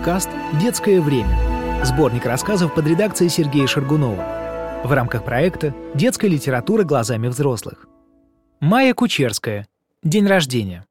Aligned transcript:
Подкаст 0.00 0.30
«Детское 0.58 0.98
время». 0.98 1.84
Сборник 1.84 2.24
рассказов 2.24 2.74
под 2.74 2.86
редакцией 2.86 3.28
Сергея 3.28 3.66
Шаргунова. 3.66 4.80
В 4.82 4.90
рамках 4.90 5.26
проекта 5.26 5.74
«Детская 5.94 6.28
литература 6.28 6.84
глазами 6.84 7.28
взрослых». 7.28 7.86
Майя 8.60 8.94
Кучерская. 8.94 9.68
День 10.02 10.26
рождения. 10.26 10.86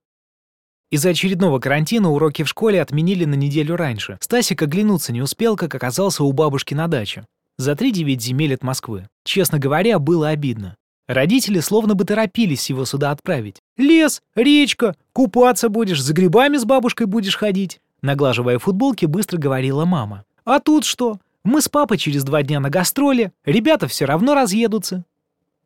Из-за 0.92 1.10
очередного 1.10 1.58
карантина 1.58 2.12
уроки 2.12 2.44
в 2.44 2.50
школе 2.50 2.84
отменили 2.84 3.26
на 3.26 3.34
неделю 3.34 3.76
раньше. 3.76 4.20
Стасик 4.22 4.62
оглянуться 4.62 5.12
не 5.12 5.24
успел, 5.24 5.56
как 5.56 5.74
оказался 5.74 6.24
у 6.24 6.32
бабушки 6.32 6.76
на 6.76 6.88
даче. 6.88 7.26
За 7.58 7.76
три 7.76 7.92
девять 7.92 8.22
земель 8.22 8.54
от 8.54 8.62
Москвы. 8.62 9.10
Честно 9.24 9.58
говоря, 9.58 9.98
было 9.98 10.28
обидно. 10.28 10.76
Родители 11.08 11.62
словно 11.62 11.96
бы 11.96 12.06
торопились 12.06 12.70
его 12.70 12.86
сюда 12.86 13.10
отправить. 13.10 13.58
«Лес, 13.76 14.22
речка, 14.36 14.96
купаться 15.14 15.70
будешь, 15.70 16.00
за 16.00 16.14
грибами 16.14 16.58
с 16.58 16.64
бабушкой 16.64 17.08
будешь 17.08 17.38
ходить. 17.38 17.80
Наглаживая 18.02 18.60
футболки, 18.60 19.06
быстро 19.06 19.38
говорила 19.38 19.86
мама. 19.86 20.26
«А 20.46 20.60
тут 20.60 20.86
что? 20.86 21.20
Мы 21.44 21.62
с 21.62 21.70
папой 21.70 21.98
через 21.98 22.24
два 22.24 22.44
дня 22.44 22.60
на 22.60 22.70
гастроли, 22.70 23.32
ребята 23.46 23.88
все 23.88 24.06
равно 24.06 24.36
разъедутся». 24.36 25.06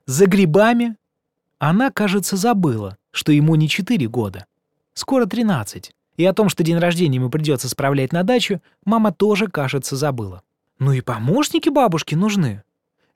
«За 0.05 0.25
грибами?» 0.25 0.95
Она, 1.59 1.91
кажется, 1.91 2.35
забыла, 2.35 2.97
что 3.11 3.31
ему 3.31 3.55
не 3.55 3.69
четыре 3.69 4.07
года. 4.07 4.45
Скоро 4.93 5.25
тринадцать. 5.25 5.95
И 6.17 6.25
о 6.25 6.33
том, 6.33 6.49
что 6.49 6.63
день 6.63 6.77
рождения 6.77 7.17
ему 7.17 7.29
придется 7.29 7.69
справлять 7.69 8.11
на 8.11 8.23
дачу, 8.23 8.61
мама 8.85 9.11
тоже, 9.11 9.47
кажется, 9.47 9.95
забыла. 9.95 10.41
«Ну 10.79 10.91
и 10.91 11.01
помощники 11.01 11.69
бабушки 11.69 12.15
нужны». 12.15 12.63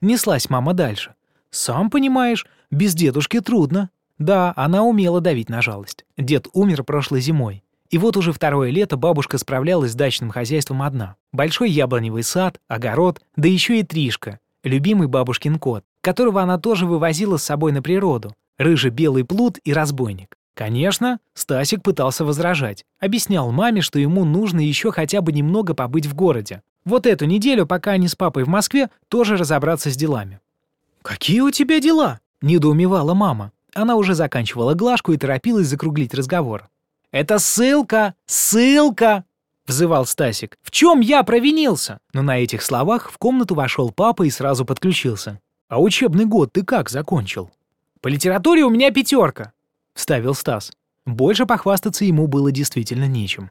Неслась 0.00 0.48
мама 0.48 0.74
дальше. 0.74 1.14
«Сам 1.50 1.90
понимаешь, 1.90 2.46
без 2.70 2.94
дедушки 2.94 3.40
трудно». 3.40 3.90
Да, 4.18 4.52
она 4.56 4.82
умела 4.82 5.20
давить 5.20 5.48
на 5.48 5.62
жалость. 5.62 6.04
Дед 6.16 6.48
умер 6.52 6.82
прошлой 6.82 7.20
зимой. 7.20 7.62
И 7.90 7.96
вот 7.96 8.16
уже 8.16 8.32
второе 8.32 8.70
лето 8.70 8.96
бабушка 8.96 9.38
справлялась 9.38 9.92
с 9.92 9.94
дачным 9.94 10.30
хозяйством 10.30 10.82
одна. 10.82 11.16
Большой 11.32 11.70
яблоневый 11.70 12.22
сад, 12.22 12.60
огород, 12.68 13.20
да 13.36 13.48
еще 13.48 13.80
и 13.80 13.82
Тришка, 13.82 14.40
любимый 14.62 15.08
бабушкин 15.08 15.58
кот, 15.58 15.84
которого 16.02 16.42
она 16.42 16.58
тоже 16.58 16.86
вывозила 16.86 17.38
с 17.38 17.44
собой 17.44 17.72
на 17.72 17.80
природу, 17.80 18.34
рыжий 18.58 18.90
белый 18.90 19.24
плут 19.24 19.58
и 19.64 19.72
разбойник. 19.72 20.36
Конечно, 20.54 21.20
Стасик 21.34 21.82
пытался 21.82 22.24
возражать. 22.24 22.84
Объяснял 22.98 23.52
маме, 23.52 23.80
что 23.80 23.98
ему 23.98 24.24
нужно 24.24 24.58
еще 24.58 24.90
хотя 24.90 25.20
бы 25.20 25.32
немного 25.32 25.72
побыть 25.72 26.06
в 26.06 26.14
городе. 26.14 26.62
Вот 26.84 27.06
эту 27.06 27.26
неделю, 27.26 27.64
пока 27.64 27.92
они 27.92 28.08
с 28.08 28.16
папой 28.16 28.44
в 28.44 28.48
Москве, 28.48 28.90
тоже 29.08 29.36
разобраться 29.36 29.90
с 29.90 29.96
делами. 29.96 30.40
«Какие 31.02 31.40
у 31.40 31.50
тебя 31.50 31.80
дела?»— 31.80 32.18
недоумевала 32.42 33.14
мама. 33.14 33.52
Она 33.72 33.94
уже 33.94 34.14
заканчивала 34.14 34.74
глажку 34.74 35.12
и 35.12 35.16
торопилась 35.16 35.68
закруглить 35.68 36.12
разговор. 36.12 36.68
«Это 37.10 37.38
ссылка! 37.38 38.14
Ссылка!»— 38.26 39.24
взывал 39.66 40.06
Стасик. 40.06 40.58
«В 40.62 40.70
чем 40.70 41.00
я 41.00 41.22
провинился?» 41.22 41.98
Но 42.12 42.22
на 42.22 42.38
этих 42.38 42.62
словах 42.62 43.10
в 43.10 43.18
комнату 43.18 43.54
вошел 43.54 43.90
папа 43.90 44.24
и 44.24 44.30
сразу 44.30 44.64
подключился. 44.64 45.40
«А 45.68 45.80
учебный 45.80 46.26
год 46.26 46.52
ты 46.52 46.64
как 46.64 46.90
закончил?» 46.90 47.50
«По 48.00 48.08
литературе 48.08 48.64
у 48.64 48.70
меня 48.70 48.90
пятерка»,— 48.90 49.52
вставил 49.94 50.34
Стас. 50.34 50.72
Больше 51.06 51.46
похвастаться 51.46 52.04
ему 52.04 52.26
было 52.26 52.52
действительно 52.52 53.06
нечем. 53.06 53.50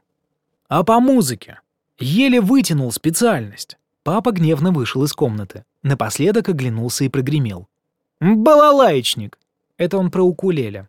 «А 0.68 0.84
по 0.84 1.00
музыке?» 1.00 1.60
Еле 1.98 2.40
вытянул 2.40 2.92
специальность. 2.92 3.76
Папа 4.04 4.30
гневно 4.30 4.70
вышел 4.70 5.02
из 5.02 5.12
комнаты. 5.12 5.64
Напоследок 5.82 6.48
оглянулся 6.48 7.04
и 7.04 7.08
прогремел. 7.08 7.68
«Балалаечник!» 8.20 9.38
Это 9.76 9.98
он 9.98 10.10
про 10.10 10.22
укулеле. 10.22 10.88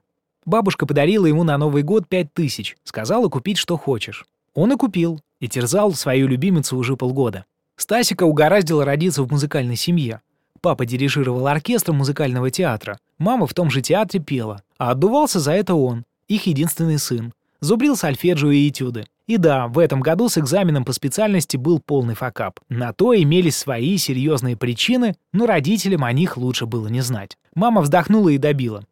Бабушка 0.49 0.87
подарила 0.87 1.27
ему 1.27 1.43
на 1.43 1.59
Новый 1.59 1.83
год 1.83 2.07
пять 2.07 2.33
тысяч, 2.33 2.75
сказала 2.83 3.29
купить, 3.29 3.59
что 3.59 3.77
хочешь. 3.77 4.25
Он 4.55 4.71
и 4.71 4.75
купил, 4.75 5.21
и 5.39 5.47
терзал 5.47 5.93
свою 5.93 6.27
любимицу 6.27 6.75
уже 6.75 6.97
полгода. 6.97 7.45
Стасика 7.75 8.23
угораздило 8.23 8.83
родиться 8.83 9.21
в 9.21 9.29
музыкальной 9.29 9.75
семье. 9.75 10.21
Папа 10.59 10.87
дирижировал 10.87 11.45
оркестром 11.45 11.97
музыкального 11.97 12.49
театра, 12.49 12.97
мама 13.19 13.45
в 13.45 13.53
том 13.53 13.69
же 13.69 13.83
театре 13.83 14.23
пела, 14.23 14.63
а 14.79 14.89
отдувался 14.89 15.39
за 15.39 15.51
это 15.51 15.75
он, 15.75 16.03
их 16.27 16.47
единственный 16.47 16.97
сын. 16.97 17.31
Зубрил 17.59 17.95
сольфеджио 17.95 18.49
и 18.49 18.69
этюды. 18.69 19.05
И 19.27 19.37
да, 19.37 19.67
в 19.67 19.77
этом 19.77 20.01
году 20.01 20.29
с 20.29 20.39
экзаменом 20.39 20.83
по 20.83 20.93
специальности 20.93 21.57
был 21.57 21.79
полный 21.79 22.15
факап. 22.15 22.59
На 22.69 22.91
то 22.91 23.15
имелись 23.15 23.55
свои 23.55 23.97
серьезные 23.97 24.57
причины, 24.57 25.15
но 25.31 25.45
родителям 25.45 26.03
о 26.03 26.11
них 26.11 26.37
лучше 26.37 26.65
было 26.65 26.87
не 26.87 27.01
знать. 27.01 27.37
Мама 27.53 27.81
вздохнула 27.81 28.29
и 28.29 28.39
добила. 28.39 28.83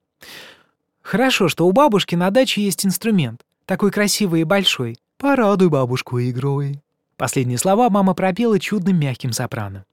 Хорошо, 1.07 1.47
что 1.47 1.65
у 1.65 1.71
бабушки 1.71 2.15
на 2.15 2.31
даче 2.31 2.61
есть 2.61 2.85
инструмент. 2.85 3.39
Такой 3.65 3.91
красивый 3.91 4.41
и 4.41 4.43
большой. 4.43 4.97
Порадуй 5.17 5.69
бабушку 5.69 6.19
игрой. 6.19 6.81
Последние 7.15 7.57
слова 7.57 7.89
мама 7.89 8.13
пропела 8.13 8.59
чудным 8.59 8.99
мягким 8.99 9.31
сопрано. 9.31 9.85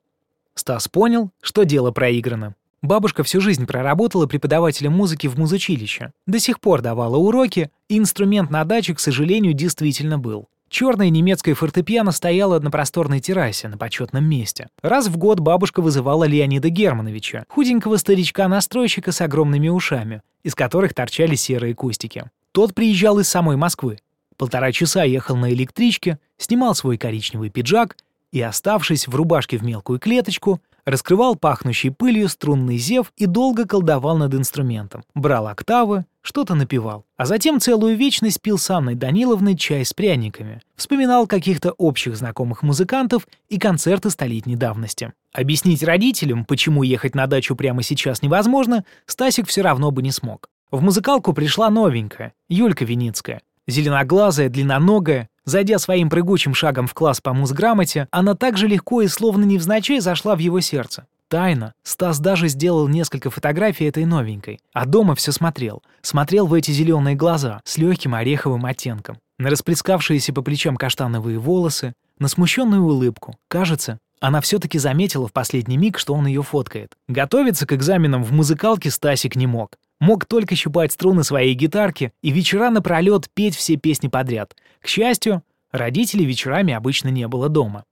Стас 0.57 0.89
понял, 0.89 1.31
что 1.41 1.63
дело 1.63 1.93
проиграно. 1.93 2.57
Бабушка 2.83 3.23
всю 3.23 3.41
жизнь 3.41 3.65
проработала 3.65 4.27
преподавателем 4.27 4.93
музыки 4.95 5.29
в 5.29 5.39
музучилище. 5.39 6.11
До 6.27 6.41
сих 6.41 6.59
пор 6.59 6.83
давала 6.83 7.17
уроки, 7.17 7.71
и 7.89 7.97
инструмент 7.97 8.51
на 8.51 8.65
даче, 8.65 8.93
к 8.93 8.99
сожалению, 8.99 9.55
действительно 9.55 10.19
был. 10.19 10.49
Черная 10.75 11.09
немецкая 11.09 11.55
фортепиано 11.55 12.11
стояла 12.11 12.59
на 12.59 12.69
просторной 12.69 13.21
террасе 13.21 13.69
на 13.69 13.79
почетном 13.79 14.25
месте. 14.25 14.67
Раз 14.83 15.07
в 15.07 15.17
год 15.17 15.39
бабушка 15.39 15.81
вызывала 15.81 16.25
Леонида 16.25 16.69
Германовича, 16.69 17.45
худенького 17.49 17.97
старичка-настройщика 17.97 19.13
с 19.13 19.21
огромными 19.21 19.69
ушами, 19.69 20.23
из 20.43 20.57
которых 20.57 20.93
торчали 20.93 21.37
серые 21.37 21.77
кустики. 21.77 22.25
Тот 22.51 22.75
приезжал 22.75 23.21
из 23.21 23.29
самой 23.29 23.55
Москвы. 23.55 24.01
Полтора 24.37 24.73
часа 24.73 25.05
ехал 25.05 25.37
на 25.37 25.53
электричке, 25.53 26.19
снимал 26.39 26.75
свой 26.75 26.99
коричневый 26.99 27.51
пиджак 27.51 27.97
и, 28.33 28.41
оставшись 28.41 29.07
в 29.07 29.15
рубашке 29.15 29.59
в 29.59 29.63
мелкую 29.63 30.01
клеточку, 30.01 30.61
раскрывал 30.85 31.37
пахнущий 31.37 31.91
пылью 31.91 32.29
струнный 32.29 32.79
зев 32.79 33.13
и 33.17 33.27
долго 33.27 33.67
колдовал 33.67 34.17
над 34.17 34.35
инструментом. 34.35 35.05
Брал 35.15 35.47
октавы, 35.47 36.05
что-то 36.23 36.55
напевал. 36.55 37.05
А 37.17 37.27
затем 37.27 37.61
целую 37.61 37.97
вечность 37.97 38.41
пил 38.41 38.59
с 38.59 38.71
Анной 38.71 38.95
Даниловной 38.95 39.57
чай 39.57 39.85
с 39.85 39.93
пряниками. 39.93 40.61
Вспоминал 40.77 41.27
каких-то 41.27 41.73
общих 41.73 42.17
знакомых 42.17 42.63
музыкантов 42.63 43.29
и 43.49 43.59
концерты 43.59 44.11
столетней 44.11 44.57
давности. 44.57 45.13
Объяснить 45.33 45.83
родителям, 45.83 46.45
почему 46.45 46.83
ехать 46.83 47.15
на 47.15 47.27
дачу 47.27 47.57
прямо 47.57 47.83
сейчас 47.83 48.23
невозможно, 48.23 48.85
Стасик 49.07 49.49
все 49.49 49.63
равно 49.63 49.91
бы 49.91 50.03
не 50.03 50.13
смог. 50.13 50.49
В 50.71 50.83
музыкалку 50.83 51.33
пришла 51.33 51.71
новенькая, 51.71 52.33
Юлька 52.49 52.85
Виницкая. 52.85 53.43
Зеленоглазая, 53.67 54.49
длинноногая, 54.49 55.29
Зайдя 55.47 55.79
своим 55.79 56.09
прыгучим 56.09 56.55
шагом 56.55 56.87
в 56.87 56.95
класс 56.95 57.21
по 57.21 57.35
музграмоте, 57.35 58.09
она 58.11 58.35
так 58.35 58.57
же 58.57 58.67
легко 58.67 59.03
и 59.03 59.09
словно 59.09 59.45
невзначай 59.45 60.01
зашла 60.01 60.37
в 60.37 60.39
его 60.39 60.61
сердце. 60.61 61.07
Тайно. 61.29 61.73
Стас 61.83 62.21
даже 62.21 62.49
сделал 62.49 62.89
несколько 62.89 63.31
фотографий 63.31 63.87
этой 63.87 64.05
новенькой. 64.05 64.61
А 64.73 64.87
дома 64.87 65.15
все 65.15 65.33
смотрел. 65.33 65.83
Смотрел 66.01 66.47
в 66.47 66.55
эти 66.55 66.71
зеленые 66.71 67.17
глаза 67.17 67.61
с 67.65 67.77
легким 67.77 68.15
ореховым 68.15 68.65
оттенком. 68.65 69.19
На 69.39 69.51
расплескавшиеся 69.51 70.33
по 70.33 70.43
плечам 70.43 70.77
каштановые 70.77 71.39
волосы, 71.39 71.95
на 72.19 72.29
смущенную 72.29 72.85
улыбку. 72.85 73.37
Кажется, 73.49 73.99
она 74.21 74.41
все-таки 74.41 74.79
заметила 74.79 75.27
в 75.29 75.33
последний 75.33 75.77
миг, 75.77 75.99
что 75.99 76.15
он 76.15 76.27
ее 76.27 76.43
фоткает. 76.43 76.93
Готовиться 77.09 77.67
к 77.67 77.73
экзаменам 77.73 78.23
в 78.23 78.33
музыкалке 78.33 78.91
Стасик 78.91 79.37
не 79.37 79.47
мог. 79.47 79.77
Мог 80.05 80.27
только 80.27 80.55
щипать 80.55 80.93
струны 80.93 81.25
своей 81.25 81.55
гитарки 81.55 82.13
и 82.21 82.31
вечера 82.31 82.69
напролет 82.69 83.31
петь 83.33 83.57
все 83.57 83.77
песни 83.77 84.09
подряд. 84.09 84.55
К 84.83 84.87
счастью, 84.87 85.43
родителей 85.73 86.27
вечерами 86.27 86.75
обычно 86.75 87.09
не 87.09 87.27
было 87.27 87.49
дома. 87.49 87.85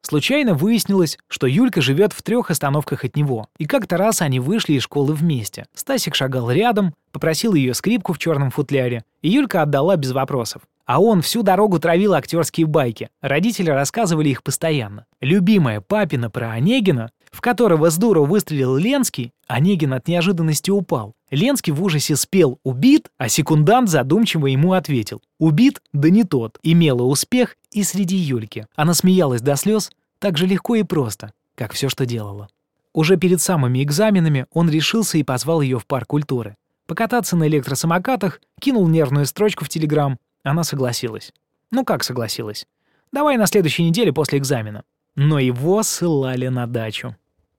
Случайно 0.00 0.54
выяснилось, 0.54 1.18
что 1.28 1.46
Юлька 1.46 1.82
живет 1.82 2.14
в 2.14 2.22
трех 2.22 2.50
остановках 2.50 3.04
от 3.04 3.16
него, 3.16 3.48
и 3.58 3.66
как-то 3.66 3.98
раз 3.98 4.22
они 4.22 4.40
вышли 4.40 4.72
из 4.72 4.84
школы 4.84 5.12
вместе. 5.12 5.66
Стасик 5.74 6.14
шагал 6.14 6.50
рядом, 6.50 6.94
попросил 7.12 7.52
ее 7.52 7.74
скрипку 7.74 8.14
в 8.14 8.18
черном 8.18 8.50
футляре, 8.50 9.04
и 9.20 9.28
Юлька 9.28 9.60
отдала 9.60 9.96
без 9.96 10.12
вопросов. 10.12 10.62
А 10.86 11.02
он 11.02 11.20
всю 11.20 11.42
дорогу 11.42 11.78
травил 11.78 12.14
актерские 12.14 12.66
байки. 12.66 13.10
Родители 13.20 13.68
рассказывали 13.68 14.30
их 14.30 14.42
постоянно. 14.42 15.04
Любимая 15.20 15.82
папина 15.82 16.30
про 16.30 16.52
Онегина, 16.52 17.10
в 17.30 17.40
которого 17.40 17.90
здорово 17.90 18.26
выстрелил 18.26 18.76
Ленский, 18.76 19.32
Онегин 19.46 19.94
от 19.94 20.08
неожиданности 20.08 20.70
упал. 20.70 21.14
Ленский 21.30 21.72
в 21.72 21.82
ужасе 21.82 22.16
спел 22.16 22.58
«Убит», 22.62 23.08
а 23.18 23.28
секундант 23.28 23.88
задумчиво 23.88 24.46
ему 24.46 24.72
ответил 24.72 25.20
«Убит, 25.38 25.80
да 25.92 26.10
не 26.10 26.24
тот». 26.24 26.58
Имела 26.62 27.02
успех 27.02 27.56
и 27.70 27.82
среди 27.82 28.16
Юльки. 28.16 28.66
Она 28.76 28.94
смеялась 28.94 29.40
до 29.40 29.56
слез 29.56 29.90
так 30.18 30.36
же 30.36 30.46
легко 30.46 30.74
и 30.74 30.82
просто, 30.82 31.32
как 31.54 31.72
все, 31.72 31.88
что 31.88 32.06
делала. 32.06 32.48
Уже 32.92 33.16
перед 33.16 33.40
самыми 33.40 33.82
экзаменами 33.82 34.46
он 34.52 34.68
решился 34.68 35.18
и 35.18 35.22
позвал 35.22 35.60
ее 35.60 35.78
в 35.78 35.86
парк 35.86 36.08
культуры. 36.08 36.56
Покататься 36.86 37.36
на 37.36 37.46
электросамокатах, 37.46 38.40
кинул 38.60 38.88
нервную 38.88 39.26
строчку 39.26 39.64
в 39.64 39.68
Телеграм, 39.68 40.18
она 40.42 40.64
согласилась. 40.64 41.32
Ну 41.70 41.84
как 41.84 42.02
согласилась? 42.02 42.66
Давай 43.12 43.36
на 43.36 43.46
следующей 43.46 43.84
неделе 43.84 44.12
после 44.12 44.38
экзамена. 44.38 44.84
Но 45.18 45.40
его 45.40 45.82
ссылали 45.82 46.46
на 46.46 46.68
дачу. 46.68 47.16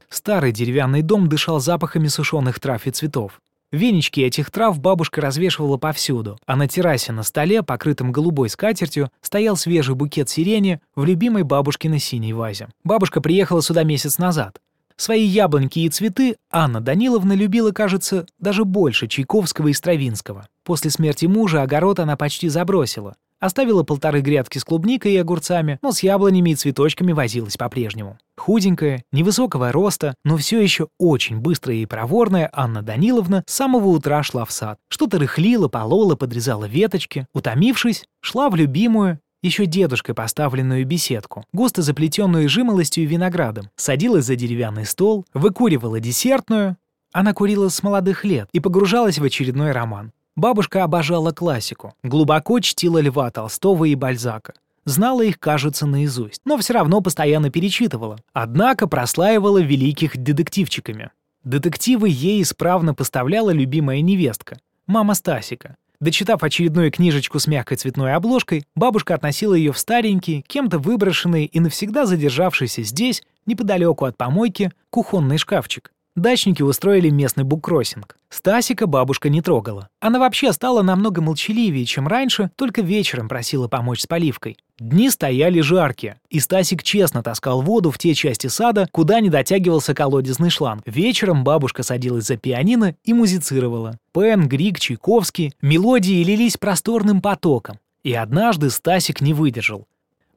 Старый 0.08 0.54
деревянный 0.54 1.02
дом 1.02 1.28
дышал 1.28 1.60
запахами 1.60 2.08
сушеных 2.08 2.58
трав 2.58 2.88
и 2.88 2.92
цветов. 2.92 3.42
Венички 3.74 4.22
этих 4.22 4.50
трав 4.50 4.80
бабушка 4.80 5.20
развешивала 5.20 5.76
повсюду, 5.76 6.40
а 6.46 6.56
на 6.56 6.70
террасе 6.70 7.12
на 7.12 7.22
столе, 7.22 7.62
покрытом 7.62 8.14
голубой 8.14 8.48
скатертью, 8.48 9.12
стоял 9.20 9.58
свежий 9.58 9.94
букет 9.94 10.30
сирени 10.30 10.80
в 10.96 11.04
любимой 11.04 11.44
бабушкиной 11.44 12.00
синей 12.00 12.32
вазе. 12.32 12.70
Бабушка 12.86 13.20
приехала 13.20 13.62
сюда 13.62 13.84
месяц 13.84 14.20
назад. 14.20 14.62
Свои 14.96 15.26
яблоньки 15.26 15.80
и 15.80 15.90
цветы 15.90 16.38
Анна 16.50 16.80
Даниловна 16.80 17.34
любила, 17.34 17.72
кажется, 17.72 18.26
даже 18.40 18.64
больше 18.64 19.10
Чайковского 19.10 19.68
и 19.68 19.74
Стравинского. 19.74 20.48
После 20.64 20.92
смерти 20.92 21.26
мужа 21.26 21.62
огород 21.62 22.00
она 22.00 22.16
почти 22.16 22.48
забросила. 22.48 23.18
Оставила 23.40 23.84
полторы 23.84 24.22
грядки 24.22 24.58
с 24.58 24.66
клубникой 24.66 25.14
и 25.14 25.18
огурцами, 25.18 25.80
но 25.82 25.92
с 25.92 26.04
яблонями 26.04 26.52
и 26.52 26.56
цветочками 26.56 27.14
возилась 27.14 27.56
по-прежнему. 27.56 28.18
Худенькая, 28.38 29.04
невысокого 29.12 29.72
роста, 29.72 30.16
но 30.26 30.36
все 30.38 30.62
еще 30.62 30.90
очень 30.98 31.38
быстрая 31.38 31.78
и 31.78 31.86
проворная 31.86 32.50
Анна 32.52 32.82
Даниловна 32.82 33.44
с 33.48 33.54
самого 33.54 33.88
утра 33.88 34.24
шла 34.24 34.44
в 34.44 34.52
сад. 34.52 34.78
Что-то 34.90 35.20
рыхлила, 35.20 35.70
полола, 35.70 36.16
подрезала 36.16 36.66
веточки. 36.66 37.28
Утомившись, 37.34 38.06
шла 38.22 38.50
в 38.50 38.56
любимую, 38.56 39.20
еще 39.42 39.66
дедушкой 39.66 40.16
поставленную 40.16 40.86
беседку, 40.86 41.46
густо 41.54 41.82
заплетенную 41.82 42.50
жимолостью 42.50 43.06
и 43.06 43.08
виноградом, 43.08 43.70
садилась 43.78 44.26
за 44.26 44.36
деревянный 44.36 44.86
стол, 44.86 45.26
выкуривала 45.34 46.02
десертную. 46.02 46.76
Она 47.14 47.34
курила 47.34 47.70
с 47.70 47.82
молодых 47.82 48.26
лет 48.26 48.50
и 48.52 48.60
погружалась 48.60 49.18
в 49.18 49.24
очередной 49.24 49.72
роман. 49.72 50.12
Бабушка 50.40 50.86
обожала 50.86 51.34
классику, 51.34 51.94
глубоко 52.02 52.62
чтила 52.62 53.02
Льва 53.02 53.30
Толстого 53.30 53.84
и 53.84 53.96
Бальзака. 53.96 54.54
Знала 54.86 55.22
их, 55.22 55.38
кажется, 55.38 55.86
наизусть, 55.86 56.40
но 56.46 56.58
все 56.58 56.76
равно 56.76 57.02
постоянно 57.02 57.50
перечитывала. 57.50 58.20
Однако 58.32 58.88
прослаивала 58.88 59.58
великих 59.58 60.16
детективчиками. 60.16 61.10
Детективы 61.44 62.08
ей 62.08 62.42
исправно 62.42 62.94
поставляла 62.94 63.50
любимая 63.50 64.00
невестка, 64.00 64.60
мама 64.88 65.14
Стасика. 65.14 65.76
Дочитав 66.00 66.42
очередную 66.42 66.90
книжечку 66.90 67.38
с 67.38 67.46
мягкой 67.46 67.76
цветной 67.76 68.14
обложкой, 68.14 68.64
бабушка 68.76 69.16
относила 69.16 69.54
ее 69.54 69.74
в 69.74 69.78
старенький, 69.78 70.46
кем-то 70.48 70.80
выброшенный 70.80 71.48
и 71.48 71.60
навсегда 71.60 72.06
задержавшийся 72.06 72.84
здесь, 72.84 73.24
неподалеку 73.46 74.06
от 74.06 74.16
помойки, 74.16 74.72
кухонный 74.90 75.38
шкафчик. 75.38 75.92
Дачники 76.20 76.62
устроили 76.62 77.10
местный 77.10 77.46
буккроссинг. 77.46 78.18
Стасика 78.30 78.88
бабушка 78.88 79.30
не 79.30 79.42
трогала. 79.42 79.90
Она 80.02 80.20
вообще 80.20 80.52
стала 80.54 80.82
намного 80.82 81.22
молчаливее, 81.22 81.86
чем 81.86 82.08
раньше, 82.08 82.52
только 82.56 82.82
вечером 82.82 83.30
просила 83.30 83.68
помочь 83.68 84.02
с 84.02 84.08
поливкой. 84.08 84.58
Дни 84.78 85.10
стояли 85.10 85.62
жаркие, 85.62 86.20
и 86.30 86.40
Стасик 86.40 86.84
честно 86.84 87.24
таскал 87.24 87.62
воду 87.62 87.90
в 87.90 87.98
те 87.98 88.14
части 88.14 88.48
сада, 88.48 88.88
куда 88.92 89.20
не 89.20 89.30
дотягивался 89.30 89.94
колодезный 89.94 90.50
шланг. 90.50 90.84
Вечером 90.86 91.44
бабушка 91.44 91.84
садилась 91.84 92.26
за 92.26 92.38
пианино 92.38 92.96
и 93.04 93.14
музицировала. 93.14 93.98
Пен, 94.14 94.48
Грик, 94.48 94.80
Чайковский, 94.80 95.54
мелодии 95.62 96.24
лились 96.24 96.58
просторным 96.58 97.22
потоком. 97.22 97.80
И 98.04 98.14
однажды 98.14 98.70
Стасик 98.70 99.22
не 99.22 99.34
выдержал. 99.34 99.88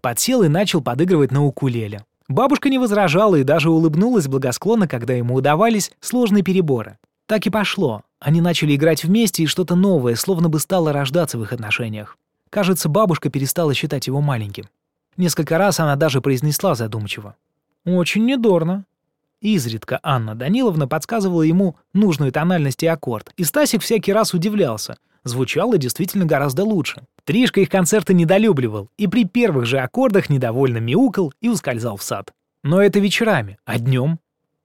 Подсел 0.00 0.43
и 0.43 0.49
начал 0.49 0.81
подыгрывать 0.81 1.31
на 1.31 1.44
укулеле. 1.44 2.05
Бабушка 2.32 2.70
не 2.70 2.79
возражала 2.79 3.37
и 3.37 3.44
даже 3.44 3.70
улыбнулась 3.70 4.26
благосклонно, 4.26 4.88
когда 4.88 5.12
ему 5.12 5.34
удавались 5.34 5.93
сложные 6.00 6.43
переборы. 6.43 6.99
Так 7.26 7.46
и 7.46 7.50
пошло. 7.50 8.05
Они 8.20 8.40
начали 8.40 8.75
играть 8.75 9.05
вместе, 9.05 9.43
и 9.43 9.46
что-то 9.46 9.75
новое 9.75 10.14
словно 10.14 10.49
бы 10.49 10.58
стало 10.58 10.94
рождаться 10.94 11.37
в 11.37 11.43
их 11.43 11.52
отношениях. 11.52 12.17
Кажется, 12.49 12.88
бабушка 12.88 13.29
перестала 13.29 13.75
считать 13.75 14.06
его 14.06 14.23
маленьким. 14.23 14.64
Несколько 15.19 15.58
раз 15.58 15.79
она 15.79 15.94
даже 15.94 16.23
произнесла 16.23 16.75
задумчиво. 16.75 17.37
«Очень 17.84 18.25
недорно». 18.25 18.87
Изредка 19.43 20.00
Анна 20.02 20.34
Даниловна 20.34 20.88
подсказывала 20.88 21.43
ему 21.43 21.76
нужную 21.93 22.32
тональность 22.32 22.82
и 22.82 22.87
аккорд, 22.87 23.31
и 23.37 23.44
Стасик 23.44 23.82
всякий 23.82 24.12
раз 24.14 24.32
удивлялся. 24.32 24.96
Звучало 25.24 25.78
действительно 25.78 26.24
гораздо 26.24 26.64
лучше. 26.64 27.02
Тришка 27.24 27.60
их 27.60 27.69
концерты 27.69 28.12
недолюбливал 28.14 28.88
и 28.98 29.06
при 29.06 29.24
первых 29.24 29.66
же 29.66 29.78
аккордах 29.78 30.28
недовольно 30.30 30.78
мяукал 30.78 31.32
и 31.40 31.48
ускользал 31.48 31.96
в 31.96 32.02
сад. 32.02 32.32
Но 32.64 32.82
это 32.82 32.98
вечерами, 32.98 33.58
а 33.64 33.78
днем? 33.78 34.19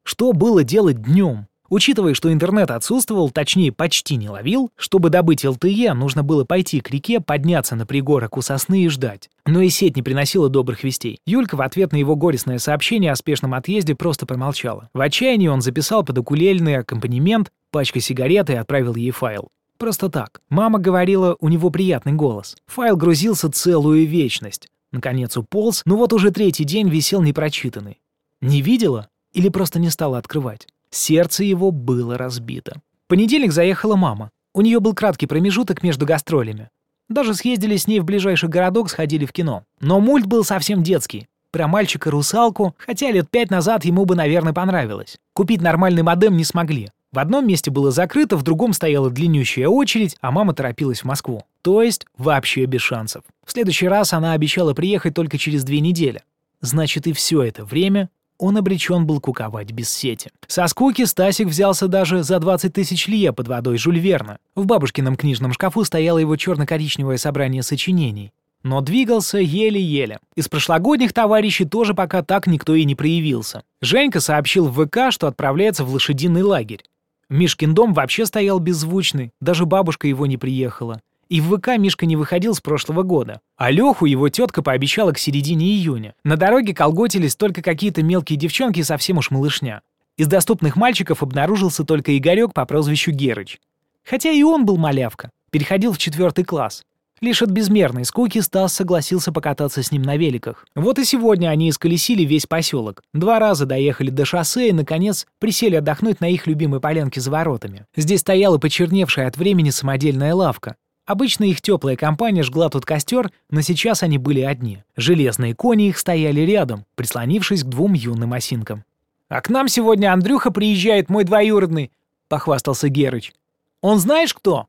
Что 0.03 0.33
было 0.33 0.63
делать 0.63 1.01
днем? 1.01 1.47
Учитывая, 1.69 2.13
что 2.13 2.31
интернет 2.31 2.71
отсутствовал, 2.71 3.29
точнее, 3.29 3.73
почти 3.73 4.15
не 4.15 4.29
ловил, 4.29 4.71
чтобы 4.77 5.09
добыть 5.09 5.43
ЛТЕ, 5.43 5.93
нужно 5.93 6.23
было 6.23 6.45
пойти 6.45 6.79
к 6.79 6.89
реке, 6.89 7.19
подняться 7.19 7.75
на 7.75 7.85
пригорок 7.85 8.37
у 8.37 8.41
сосны 8.41 8.83
и 8.83 8.87
ждать. 8.87 9.29
Но 9.45 9.61
и 9.61 9.69
сеть 9.69 9.97
не 9.97 10.01
приносила 10.01 10.47
добрых 10.47 10.83
вестей. 10.83 11.19
Юлька 11.25 11.55
в 11.55 11.61
ответ 11.61 11.91
на 11.91 11.97
его 11.97 12.15
горестное 12.15 12.57
сообщение 12.57 13.11
о 13.11 13.15
спешном 13.15 13.53
отъезде 13.53 13.95
просто 13.95 14.25
промолчала. 14.25 14.89
В 14.93 15.01
отчаянии 15.01 15.49
он 15.49 15.61
записал 15.61 16.03
под 16.03 16.17
укулельный 16.17 16.77
аккомпанемент 16.77 17.51
пачка 17.71 17.99
сигарет 17.99 18.49
и 18.49 18.53
отправил 18.53 18.95
ей 18.95 19.11
файл. 19.11 19.49
Просто 19.77 20.09
так. 20.09 20.41
Мама 20.49 20.79
говорила, 20.79 21.37
у 21.39 21.49
него 21.49 21.69
приятный 21.69 22.13
голос. 22.13 22.55
Файл 22.67 22.97
грузился 22.97 23.51
целую 23.51 24.07
вечность. 24.07 24.67
Наконец 24.91 25.37
уполз, 25.37 25.81
но 25.85 25.97
вот 25.97 26.13
уже 26.13 26.31
третий 26.31 26.63
день 26.63 26.89
висел 26.89 27.21
непрочитанный. 27.21 27.99
Не 28.41 28.61
видела? 28.61 29.09
Или 29.33 29.49
просто 29.49 29.79
не 29.79 29.89
стала 29.89 30.17
открывать? 30.17 30.67
Сердце 30.89 31.43
его 31.43 31.71
было 31.71 32.17
разбито. 32.17 32.81
В 33.05 33.09
понедельник 33.09 33.51
заехала 33.51 33.95
мама. 33.95 34.31
У 34.53 34.61
нее 34.61 34.79
был 34.79 34.93
краткий 34.95 35.27
промежуток 35.27 35.83
между 35.83 36.05
гастролями. 36.05 36.69
Даже 37.09 37.33
съездили 37.33 37.77
с 37.77 37.87
ней 37.87 37.99
в 37.99 38.05
ближайший 38.05 38.49
городок, 38.49 38.89
сходили 38.89 39.25
в 39.25 39.31
кино. 39.31 39.63
Но 39.79 39.99
мульт 39.99 40.25
был 40.25 40.43
совсем 40.43 40.83
детский. 40.83 41.27
Про 41.51 41.67
мальчика-русалку, 41.67 42.75
хотя 42.77 43.11
лет 43.11 43.29
пять 43.29 43.49
назад 43.51 43.85
ему 43.85 44.05
бы, 44.05 44.15
наверное, 44.15 44.53
понравилось. 44.53 45.17
Купить 45.33 45.61
нормальный 45.61 46.03
модем 46.03 46.35
не 46.35 46.43
смогли. 46.43 46.89
В 47.11 47.19
одном 47.19 47.47
месте 47.47 47.71
было 47.71 47.89
закрыто, 47.89 48.35
в 48.35 48.43
другом 48.43 48.73
стояла 48.73 49.09
длиннющая 49.09 49.67
очередь, 49.67 50.17
а 50.21 50.31
мама 50.31 50.53
торопилась 50.53 51.01
в 51.01 51.05
Москву. 51.05 51.43
То 51.61 51.81
есть 51.81 52.05
вообще 52.17 52.65
без 52.65 52.81
шансов. 52.81 53.23
В 53.45 53.51
следующий 53.51 53.87
раз 53.87 54.13
она 54.13 54.33
обещала 54.33 54.73
приехать 54.73 55.13
только 55.13 55.37
через 55.37 55.63
две 55.63 55.79
недели. 55.79 56.21
Значит, 56.59 57.07
и 57.07 57.13
все 57.13 57.43
это 57.43 57.63
время 57.63 58.09
он 58.39 58.57
обречен 58.57 59.05
был 59.05 59.19
куковать 59.19 59.71
без 59.71 59.89
сети. 59.89 60.29
Со 60.47 60.67
скуки 60.67 61.05
Стасик 61.05 61.47
взялся 61.47 61.87
даже 61.87 62.23
за 62.23 62.39
20 62.39 62.73
тысяч 62.73 63.07
лье 63.07 63.33
под 63.33 63.47
водой 63.47 63.77
Жюль 63.77 63.99
Верна. 63.99 64.37
В 64.53 64.65
бабушкином 64.65 65.15
книжном 65.15 65.53
шкафу 65.53 65.83
стояло 65.83 66.19
его 66.19 66.35
черно-коричневое 66.35 67.17
собрание 67.17 67.63
сочинений. 67.63 68.31
Но 68.63 68.81
двигался 68.81 69.37
еле-еле. 69.37 70.19
Из 70.35 70.49
прошлогодних 70.49 71.13
товарищей 71.13 71.65
тоже 71.65 71.93
пока 71.93 72.21
так 72.21 72.47
никто 72.47 72.75
и 72.75 72.83
не 72.85 72.95
проявился. 72.95 73.63
Женька 73.81 74.19
сообщил 74.19 74.67
в 74.67 74.85
ВК, 74.85 75.11
что 75.11 75.27
отправляется 75.27 75.83
в 75.83 75.93
лошадиный 75.93 76.41
лагерь. 76.41 76.83
Мишкин 77.29 77.73
дом 77.73 77.93
вообще 77.93 78.25
стоял 78.25 78.59
беззвучный, 78.59 79.31
даже 79.41 79.65
бабушка 79.65 80.07
его 80.07 80.25
не 80.25 80.37
приехала. 80.37 81.01
И 81.27 81.41
в 81.41 81.57
ВК 81.57 81.77
Мишка 81.77 82.05
не 82.05 82.15
выходил 82.15 82.55
с 82.55 82.61
прошлого 82.61 83.03
года. 83.03 83.41
А 83.57 83.69
Леху 83.69 84.05
его 84.05 84.29
тетка 84.29 84.61
пообещала 84.63 85.11
к 85.11 85.17
середине 85.17 85.65
июня. 85.65 86.15
На 86.23 86.37
дороге 86.37 86.73
колготились 86.73 87.35
только 87.35 87.61
какие-то 87.61 88.01
мелкие 88.01 88.39
девчонки 88.39 88.79
и 88.79 88.83
совсем 88.83 89.17
уж 89.17 89.29
малышня. 89.29 89.81
Из 90.15 90.27
доступных 90.27 90.77
мальчиков 90.77 91.21
обнаружился 91.21 91.83
только 91.83 92.17
Игорек 92.17 92.53
по 92.53 92.65
прозвищу 92.65 93.11
Герыч. 93.11 93.59
Хотя 94.05 94.31
и 94.31 94.41
он 94.41 94.65
был 94.65 94.77
малявка, 94.77 95.31
переходил 95.51 95.91
в 95.91 95.97
четвертый 95.97 96.45
класс. 96.45 96.83
Лишь 97.19 97.41
от 97.41 97.49
безмерной 97.49 98.05
скуки 98.05 98.39
Стас 98.39 98.73
согласился 98.73 99.31
покататься 99.31 99.81
с 99.81 99.91
ним 99.91 100.03
на 100.03 100.17
великах. 100.17 100.65
Вот 100.75 100.99
и 100.99 101.05
сегодня 101.05 101.49
они 101.49 101.69
исколесили 101.69 102.23
весь 102.23 102.45
поселок. 102.45 103.01
Два 103.13 103.39
раза 103.39 103.65
доехали 103.65 104.11
до 104.11 104.23
шоссе 104.23 104.69
и, 104.69 104.73
наконец, 104.73 105.25
присели 105.39 105.75
отдохнуть 105.75 106.21
на 106.21 106.29
их 106.29 106.45
любимой 106.45 106.79
полянке 106.79 107.19
за 107.19 107.31
воротами. 107.31 107.85
Здесь 107.95 108.19
стояла 108.19 108.59
почерневшая 108.59 109.27
от 109.27 109.37
времени 109.37 109.71
самодельная 109.71 110.35
лавка. 110.35 110.75
Обычно 111.07 111.45
их 111.45 111.61
теплая 111.61 111.95
компания 111.95 112.43
жгла 112.43 112.69
тут 112.69 112.85
костер, 112.85 113.31
но 113.49 113.61
сейчас 113.61 114.03
они 114.03 114.17
были 114.17 114.41
одни. 114.41 114.83
Железные 114.97 115.55
кони 115.55 115.87
их 115.87 115.97
стояли 115.97 116.41
рядом, 116.41 116.85
прислонившись 116.95 117.63
к 117.63 117.67
двум 117.67 117.93
юным 117.93 118.33
осинкам. 118.33 118.83
«А 119.29 119.41
к 119.41 119.49
нам 119.49 119.69
сегодня 119.69 120.13
Андрюха 120.13 120.51
приезжает, 120.51 121.09
мой 121.09 121.23
двоюродный»,— 121.23 121.91
похвастался 122.27 122.89
Герыч. 122.89 123.33
«Он 123.81 123.99
знаешь 123.99 124.33
кто?» 124.33 124.67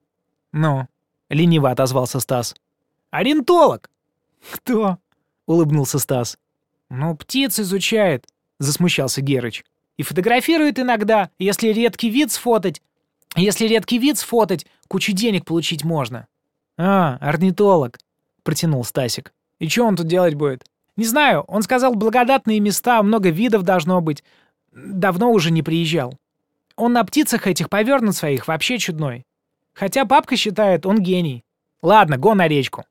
«Ну?»— 0.52 0.86
лениво 1.28 1.70
отозвался 1.70 2.20
Стас. 2.20 2.54
«Ориентолог!» 3.10 3.90
«Кто?»— 4.52 4.98
улыбнулся 5.46 5.98
Стас. 5.98 6.38
«Ну, 6.90 7.16
птиц 7.16 7.60
изучает»,— 7.60 8.26
засмущался 8.58 9.20
Герыч. 9.20 9.64
«И 9.96 10.02
фотографирует 10.02 10.78
иногда, 10.78 11.30
если 11.38 11.68
редкий 11.68 12.10
вид 12.10 12.32
сфотать. 12.32 12.80
Если 13.36 13.66
редкий 13.66 13.98
вид 13.98 14.18
сфотать, 14.18 14.66
кучу 14.88 15.12
денег 15.12 15.44
получить 15.44 15.84
можно». 15.84 16.26
«А, 16.76 17.16
орнитолог»,— 17.20 17.98
протянул 18.42 18.84
Стасик. 18.84 19.32
«И 19.58 19.68
что 19.68 19.84
он 19.84 19.96
тут 19.96 20.06
делать 20.06 20.34
будет?» 20.34 20.64
«Не 20.96 21.04
знаю, 21.04 21.42
он 21.42 21.62
сказал, 21.62 21.94
благодатные 21.94 22.60
места, 22.60 23.02
много 23.02 23.30
видов 23.30 23.62
должно 23.62 24.00
быть. 24.00 24.24
Давно 24.72 25.30
уже 25.30 25.50
не 25.50 25.62
приезжал. 25.62 26.18
Он 26.76 26.92
на 26.92 27.04
птицах 27.04 27.46
этих 27.46 27.68
повернут 27.68 28.16
своих 28.16 28.46
вообще 28.46 28.78
чудной. 28.78 29.24
Хотя 29.78 30.04
папка 30.04 30.36
считает, 30.36 30.86
он 30.86 31.00
гений. 31.00 31.44
Ладно, 31.82 32.16
го 32.16 32.34
на 32.34 32.48
речку. 32.48 32.84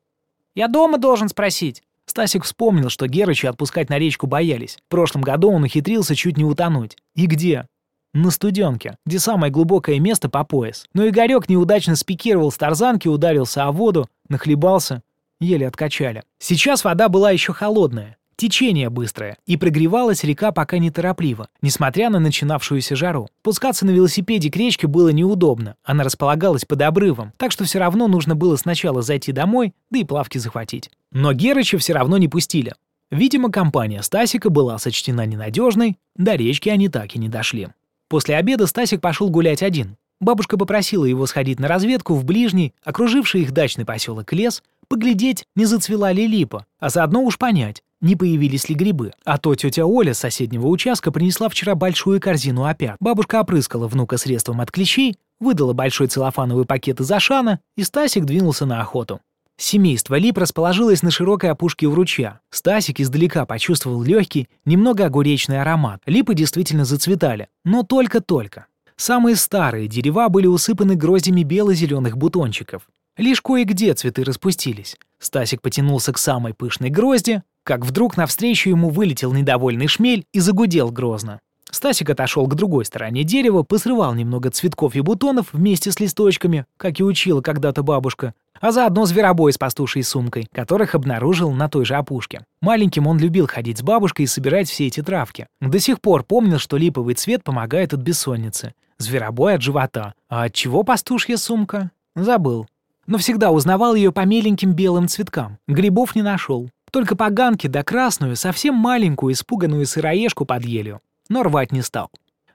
Я 0.56 0.70
дома 0.70 0.98
должен 0.98 1.28
спросить. 1.28 1.84
Стасик 2.06 2.46
вспомнил, 2.46 2.90
что 2.90 3.08
Герыча 3.08 3.50
отпускать 3.50 3.90
на 3.90 4.00
речку 4.00 4.26
боялись. 4.26 4.78
В 4.88 4.90
прошлом 4.90 5.22
году 5.22 5.52
он 5.52 5.64
ухитрился 5.64 6.16
чуть 6.16 6.38
не 6.38 6.46
утонуть. 6.46 6.96
И 7.14 7.26
где? 7.26 7.66
на 8.14 8.32
студенке, 8.32 8.98
где 9.06 9.20
самое 9.20 9.52
глубокое 9.52 10.00
место 10.00 10.30
по 10.30 10.44
пояс. 10.44 10.86
Но 10.94 11.08
Игорек 11.08 11.50
неудачно 11.50 11.96
спикировал 11.96 12.52
с 12.52 12.58
тарзанки, 12.58 13.08
ударился 13.08 13.66
о 13.66 13.72
воду, 13.72 14.10
нахлебался, 14.30 15.04
еле 15.40 15.68
откачали. 15.68 16.24
Сейчас 16.40 16.84
вода 16.84 17.10
была 17.10 17.32
еще 17.32 17.54
холодная, 17.54 18.17
Течение 18.40 18.92
быстрое, 18.92 19.36
и 19.48 19.58
прогревалась 19.58 20.24
река 20.24 20.52
пока 20.52 20.78
неторопливо, 20.78 21.50
несмотря 21.64 22.12
на 22.12 22.20
начинавшуюся 22.20 22.96
жару. 22.96 23.30
Пускаться 23.42 23.84
на 23.84 23.90
велосипеде 23.90 24.52
к 24.52 24.56
речке 24.56 24.86
было 24.86 25.10
неудобно, 25.10 25.76
она 25.84 26.04
располагалась 26.04 26.64
под 26.64 26.84
обрывом, 26.84 27.34
так 27.38 27.52
что 27.52 27.64
все 27.64 27.80
равно 27.80 28.08
нужно 28.08 28.36
было 28.36 28.56
сначала 28.56 29.02
зайти 29.02 29.32
домой, 29.32 29.74
да 29.90 29.98
и 29.98 30.04
плавки 30.04 30.38
захватить. 30.38 30.92
Но 31.12 31.34
Герыча 31.34 31.80
все 31.80 31.94
равно 31.94 32.20
не 32.20 32.28
пустили. 32.28 32.76
Видимо, 33.10 33.50
компания 33.50 34.04
Стасика 34.04 34.52
была 34.52 34.78
сочтена 34.78 35.26
ненадежной, 35.26 35.98
до 36.16 36.36
речки 36.36 36.70
они 36.70 36.90
так 36.90 37.16
и 37.16 37.20
не 37.20 37.30
дошли. 37.30 37.70
После 38.08 38.36
обеда 38.36 38.68
Стасик 38.68 39.02
пошел 39.02 39.32
гулять 39.32 39.64
один. 39.64 39.98
Бабушка 40.20 40.58
попросила 40.58 41.06
его 41.06 41.26
сходить 41.26 41.60
на 41.60 41.68
разведку 41.68 42.14
в 42.14 42.24
ближний, 42.24 42.76
окруживший 42.84 43.42
их 43.42 43.52
дачный 43.52 43.86
поселок 43.86 44.32
лес, 44.32 44.62
поглядеть, 44.88 45.46
не 45.56 45.66
зацвела 45.66 46.12
ли 46.12 46.28
липа, 46.28 46.68
а 46.80 46.90
заодно 46.90 47.24
уж 47.24 47.40
понять, 47.40 47.82
не 48.02 48.16
появились 48.16 48.70
ли 48.70 48.76
грибы. 48.76 49.14
А 49.26 49.38
то 49.38 49.56
тетя 49.56 49.86
Оля 49.86 50.14
с 50.14 50.20
соседнего 50.20 50.68
участка 50.68 51.12
принесла 51.12 51.50
вчера 51.50 51.76
большую 51.76 52.20
корзину 52.20 52.66
опят. 52.66 52.98
Бабушка 53.00 53.42
опрыскала 53.42 53.88
внука 53.88 54.18
средством 54.18 54.62
от 54.62 54.72
клещей, 54.72 55.16
выдала 55.40 55.74
большой 55.74 56.08
целлофановый 56.08 56.66
пакет 56.66 57.00
из 57.00 57.12
Ашана, 57.12 57.60
и 57.76 57.84
Стасик 57.84 58.26
двинулся 58.26 58.66
на 58.66 58.82
охоту. 58.82 59.20
Семейство 59.60 60.16
Лип 60.16 60.38
расположилось 60.38 61.02
на 61.02 61.10
широкой 61.10 61.50
опушке 61.50 61.88
у 61.88 61.96
ручья. 61.96 62.42
Стасик 62.52 63.00
издалека 63.00 63.46
почувствовал 63.48 64.04
легкий, 64.04 64.48
немного 64.66 65.06
огуречный 65.06 65.62
аромат. 65.62 66.02
Липы 66.06 66.36
действительно 66.36 66.86
зацветали, 66.86 67.48
но 67.66 67.82
только-только. 67.82 68.68
Самые 68.98 69.36
старые 69.36 69.88
дерева 69.88 70.30
были 70.30 70.46
усыпаны 70.46 70.96
гроздями 70.96 71.42
бело-зеленых 71.42 72.18
бутончиков. 72.18 72.88
Лишь 73.18 73.42
кое-где 73.42 73.96
цветы 73.96 74.24
распустились. 74.24 74.96
Стасик 75.18 75.64
потянулся 75.64 76.14
к 76.14 76.20
самой 76.20 76.54
пышной 76.54 76.92
грозди, 76.92 77.42
как 77.68 77.86
вдруг 77.86 78.16
навстречу 78.16 78.70
ему 78.70 78.90
вылетел 78.90 79.34
недовольный 79.34 79.88
шмель 79.88 80.24
и 80.32 80.40
загудел 80.40 80.90
грозно. 80.90 81.42
Стасик 81.70 82.10
отошел 82.10 82.48
к 82.48 82.56
другой 82.56 82.86
стороне 82.86 83.26
дерева, 83.26 83.64
посрывал 83.64 84.14
немного 84.14 84.50
цветков 84.52 84.96
и 84.96 85.02
бутонов 85.02 85.52
вместе 85.52 85.92
с 85.92 86.00
листочками, 86.00 86.66
как 86.78 87.02
и 87.02 87.04
учила 87.04 87.42
когда-то 87.42 87.84
бабушка, 87.84 88.34
а 88.62 88.72
заодно 88.72 89.06
зверобой 89.06 89.52
с 89.52 89.58
пастушей 89.58 90.04
сумкой, 90.04 90.48
которых 90.54 90.96
обнаружил 90.96 91.52
на 91.52 91.68
той 91.68 91.84
же 91.84 91.96
опушке. 91.96 92.46
Маленьким 92.62 93.06
он 93.06 93.20
любил 93.20 93.48
ходить 93.48 93.80
с 93.80 93.82
бабушкой 93.82 94.24
и 94.24 94.28
собирать 94.30 94.70
все 94.70 94.88
эти 94.88 95.04
травки. 95.04 95.48
До 95.60 95.78
сих 95.82 96.00
пор 96.00 96.24
помнил, 96.24 96.60
что 96.60 96.78
липовый 96.78 97.16
цвет 97.16 97.44
помогает 97.44 97.94
от 97.94 98.00
бессонницы, 98.00 98.76
зверобой 98.98 99.56
от 99.56 99.62
живота, 99.62 100.14
а 100.30 100.46
от 100.46 100.54
чего 100.54 100.84
пастушья 100.84 101.36
сумка? 101.36 101.92
Забыл. 102.16 102.66
Но 103.08 103.18
всегда 103.18 103.52
узнавал 103.52 103.94
ее 103.94 104.14
по 104.14 104.22
меленьким 104.22 104.72
белым 104.72 105.10
цветкам. 105.10 105.58
Грибов 105.68 106.16
не 106.16 106.22
нашел. 106.22 106.70
Только 106.98 107.16
поганки 107.16 107.68
да 107.68 107.84
красную, 107.84 108.36
совсем 108.36 108.74
маленькую, 108.74 109.34
испуганную 109.34 109.86
сыроежку 109.86 110.46
под 110.46 110.66
елью. 110.66 111.00
Но 111.30 111.44
рвать 111.44 111.72
не 111.72 111.84
стал. 111.84 112.10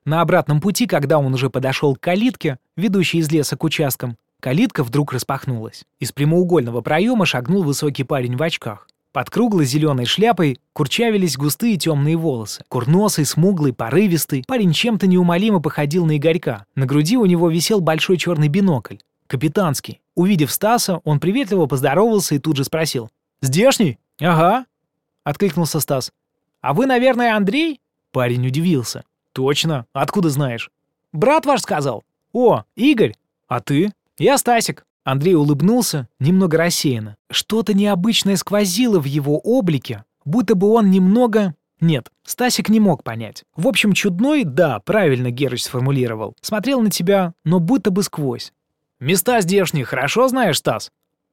На 0.05 0.21
обратном 0.21 0.61
пути, 0.61 0.89
когда 0.89 1.21
он 1.21 1.33
уже 1.33 1.49
подошел 1.49 1.95
к 1.95 2.01
калитке, 2.01 2.59
ведущей 2.77 3.19
из 3.19 3.31
леса 3.31 3.57
к 3.57 3.63
участкам, 3.63 4.17
калитка 4.41 4.83
вдруг 4.83 5.13
распахнулась. 5.13 5.85
Из 6.01 6.11
прямоугольного 6.11 6.81
проема 6.81 7.25
шагнул 7.25 7.63
высокий 7.63 8.03
парень 8.03 8.35
в 8.35 8.43
очках. 8.43 8.89
Под 9.13 9.31
круглой 9.31 9.65
зеленой 9.65 10.07
шляпой 10.07 10.59
курчавились 10.73 11.37
густые 11.37 11.77
темные 11.77 12.17
волосы. 12.17 12.65
Курносый, 12.69 13.25
смуглый, 13.25 13.73
порывистый, 13.73 14.43
парень 14.45 14.73
чем-то 14.73 15.07
неумолимо 15.07 15.61
походил 15.61 16.05
на 16.05 16.17
Игорька. 16.17 16.67
На 16.75 16.87
груди 16.87 17.17
у 17.17 17.27
него 17.27 17.49
висел 17.49 17.81
большой 17.81 18.17
черный 18.17 18.49
бинокль. 18.49 18.97
Капитанский. 19.29 20.01
Увидев 20.17 20.51
Стаса, 20.51 21.01
он 21.05 21.21
приветливо 21.21 21.67
поздоровался 21.67 22.35
и 22.35 22.41
тут 22.41 22.57
же 22.57 22.65
спросил. 22.65 23.09
«Здешний?» 23.41 23.99
«Ага»,— 24.21 24.67
откликнулся 25.25 25.81
Стас. 25.81 26.13
«А 26.61 26.75
вы, 26.75 26.87
наверное, 26.87 27.37
Андрей?» 27.37 27.81
Парень 28.13 28.47
удивился. 28.47 29.05
«Точно. 29.33 29.87
Откуда 29.93 30.29
знаешь?» 30.31 30.71
«Брат 31.13 31.47
ваш 31.47 31.63
сказал». 31.63 32.05
«О, 32.33 32.65
Игорь. 32.77 33.15
А 33.49 33.61
ты?» 33.61 33.93
«Я 34.19 34.39
Стасик». 34.39 34.85
Андрей 35.05 35.35
улыбнулся, 35.35 36.09
немного 36.21 36.59
рассеянно. 36.59 37.17
Что-то 37.31 37.75
необычное 37.75 38.37
сквозило 38.37 39.01
в 39.01 39.05
его 39.05 39.39
облике, 39.39 40.05
будто 40.25 40.55
бы 40.55 40.69
он 40.69 40.91
немного... 40.91 41.55
Нет, 41.81 42.13
Стасик 42.23 42.69
не 42.69 42.79
мог 42.79 43.03
понять. 43.03 43.43
В 43.57 43.67
общем, 43.67 43.93
чудной, 43.93 44.45
да, 44.45 44.79
правильно 44.79 45.33
Герыч 45.33 45.65
сформулировал. 45.65 46.37
Смотрел 46.41 46.81
на 46.81 46.91
тебя, 46.91 47.35
но 47.45 47.59
будто 47.59 47.91
бы 47.91 48.05
сквозь. 48.05 48.53
«Места 49.01 49.41
здешние 49.41 49.85
хорошо 49.85 50.29
знаешь, 50.29 50.59
Стас?» 50.59 50.93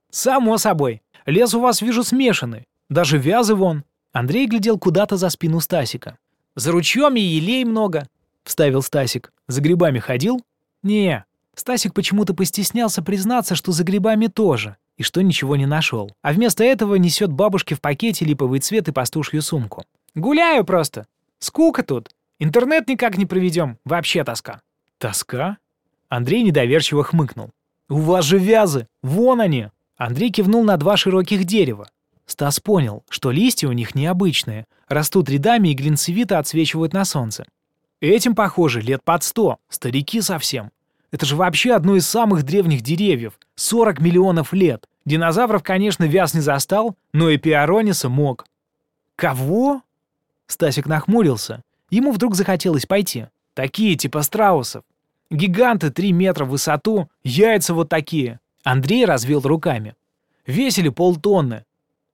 «Само 0.09 0.57
собой. 0.57 1.03
Лес 1.29 1.53
у 1.53 1.59
вас, 1.59 1.81
вижу, 1.81 2.03
смешанный. 2.03 2.65
Даже 2.89 3.17
вязы 3.17 3.55
вон». 3.55 3.83
Андрей 4.11 4.47
глядел 4.47 4.77
куда-то 4.77 5.17
за 5.17 5.29
спину 5.29 5.59
Стасика. 5.59 6.17
«За 6.55 6.71
ручьем 6.71 7.15
и 7.15 7.21
елей 7.21 7.63
много»,— 7.63 8.07
вставил 8.43 8.81
Стасик. 8.81 9.31
«За 9.47 9.61
грибами 9.61 9.99
ходил?» 9.99 10.43
«Не». 10.83 11.25
Стасик 11.55 11.93
почему-то 11.93 12.33
постеснялся 12.33 13.01
признаться, 13.01 13.53
что 13.53 13.71
за 13.71 13.83
грибами 13.83 14.27
тоже, 14.27 14.77
и 14.97 15.03
что 15.03 15.21
ничего 15.21 15.55
не 15.55 15.65
нашел. 15.65 16.11
А 16.21 16.31
вместо 16.31 16.63
этого 16.63 16.95
несет 16.95 17.31
бабушке 17.31 17.75
в 17.75 17.81
пакете 17.81 18.25
липовый 18.25 18.59
цвет 18.59 18.87
и 18.87 18.91
пастушью 18.91 19.41
сумку. 19.41 19.83
«Гуляю 20.15 20.63
просто. 20.63 21.05
Скука 21.39 21.83
тут. 21.83 22.09
Интернет 22.39 22.87
никак 22.87 23.17
не 23.17 23.25
проведем. 23.25 23.77
Вообще 23.85 24.23
тоска». 24.23 24.61
«Тоска?» 24.97 25.57
Андрей 26.07 26.41
недоверчиво 26.41 27.03
хмыкнул. 27.03 27.51
«У 27.89 27.97
вас 27.97 28.25
же 28.25 28.39
вязы! 28.39 28.87
Вон 29.03 29.41
они!» 29.41 29.69
Андрей 29.99 30.31
кивнул 30.31 30.63
на 30.63 30.77
два 30.77 30.95
широких 30.95 31.43
дерева. 31.43 31.89
Стас 32.25 32.61
понял, 32.61 33.03
что 33.09 33.31
листья 33.31 33.67
у 33.67 33.73
них 33.73 33.95
необычные, 33.95 34.65
растут 34.87 35.29
рядами 35.29 35.69
и 35.69 35.73
глинцевито 35.73 36.39
отсвечивают 36.39 36.93
на 36.93 37.03
солнце. 37.03 37.45
Этим, 37.99 38.33
похоже, 38.33 38.79
лет 38.79 39.03
под 39.03 39.23
сто, 39.23 39.57
старики 39.67 40.21
совсем. 40.21 40.71
Это 41.11 41.25
же 41.25 41.35
вообще 41.35 41.73
одно 41.73 41.97
из 41.97 42.07
самых 42.07 42.43
древних 42.43 42.81
деревьев, 42.81 43.37
40 43.55 43.99
миллионов 43.99 44.53
лет. 44.53 44.87
Динозавров, 45.03 45.63
конечно, 45.63 46.05
вяз 46.05 46.33
не 46.33 46.39
застал, 46.39 46.95
но 47.11 47.29
и 47.29 47.37
Пиарониса 47.37 48.07
мог. 48.07 48.45
Кого? 49.17 49.81
Стасик 50.47 50.85
нахмурился. 50.85 51.61
Ему 51.89 52.13
вдруг 52.13 52.35
захотелось 52.35 52.85
пойти. 52.85 53.25
Такие, 53.53 53.95
типа 53.95 54.21
страусов. 54.21 54.83
Гиганты 55.29 55.89
3 55.89 56.13
метра 56.13 56.45
в 56.45 56.49
высоту, 56.49 57.09
яйца 57.21 57.73
вот 57.73 57.89
такие. 57.89 58.39
Андрей 58.63 59.05
развел 59.05 59.41
руками. 59.41 59.95
Весили 60.45 60.89
полтонны. 60.89 61.65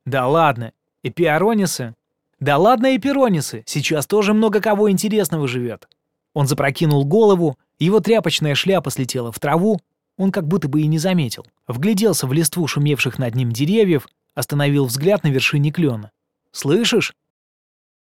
Да 0.05 0.27
ладно, 0.27 0.73
эпиаронисы? 1.03 1.95
Да 2.39 2.57
ладно, 2.57 2.95
эпиронисы, 2.95 3.63
сейчас 3.65 4.05
тоже 4.05 4.33
много 4.33 4.61
кого 4.61 4.91
интересного 4.91 5.47
живет. 5.47 5.87
Он 6.33 6.47
запрокинул 6.47 7.05
голову, 7.05 7.57
его 7.79 7.99
тряпочная 7.99 8.55
шляпа 8.55 8.91
слетела 8.91 9.31
в 9.31 9.39
траву, 9.39 9.79
он 10.17 10.31
как 10.31 10.47
будто 10.47 10.67
бы 10.67 10.81
и 10.81 10.87
не 10.87 10.97
заметил. 10.97 11.45
Вгляделся 11.67 12.27
в 12.27 12.33
листву 12.33 12.67
шумевших 12.67 13.17
над 13.19 13.35
ним 13.35 13.51
деревьев, 13.51 14.07
остановил 14.33 14.85
взгляд 14.85 15.23
на 15.23 15.29
вершине 15.29 15.71
клена. 15.71 16.11
«Слышишь?» 16.51 17.13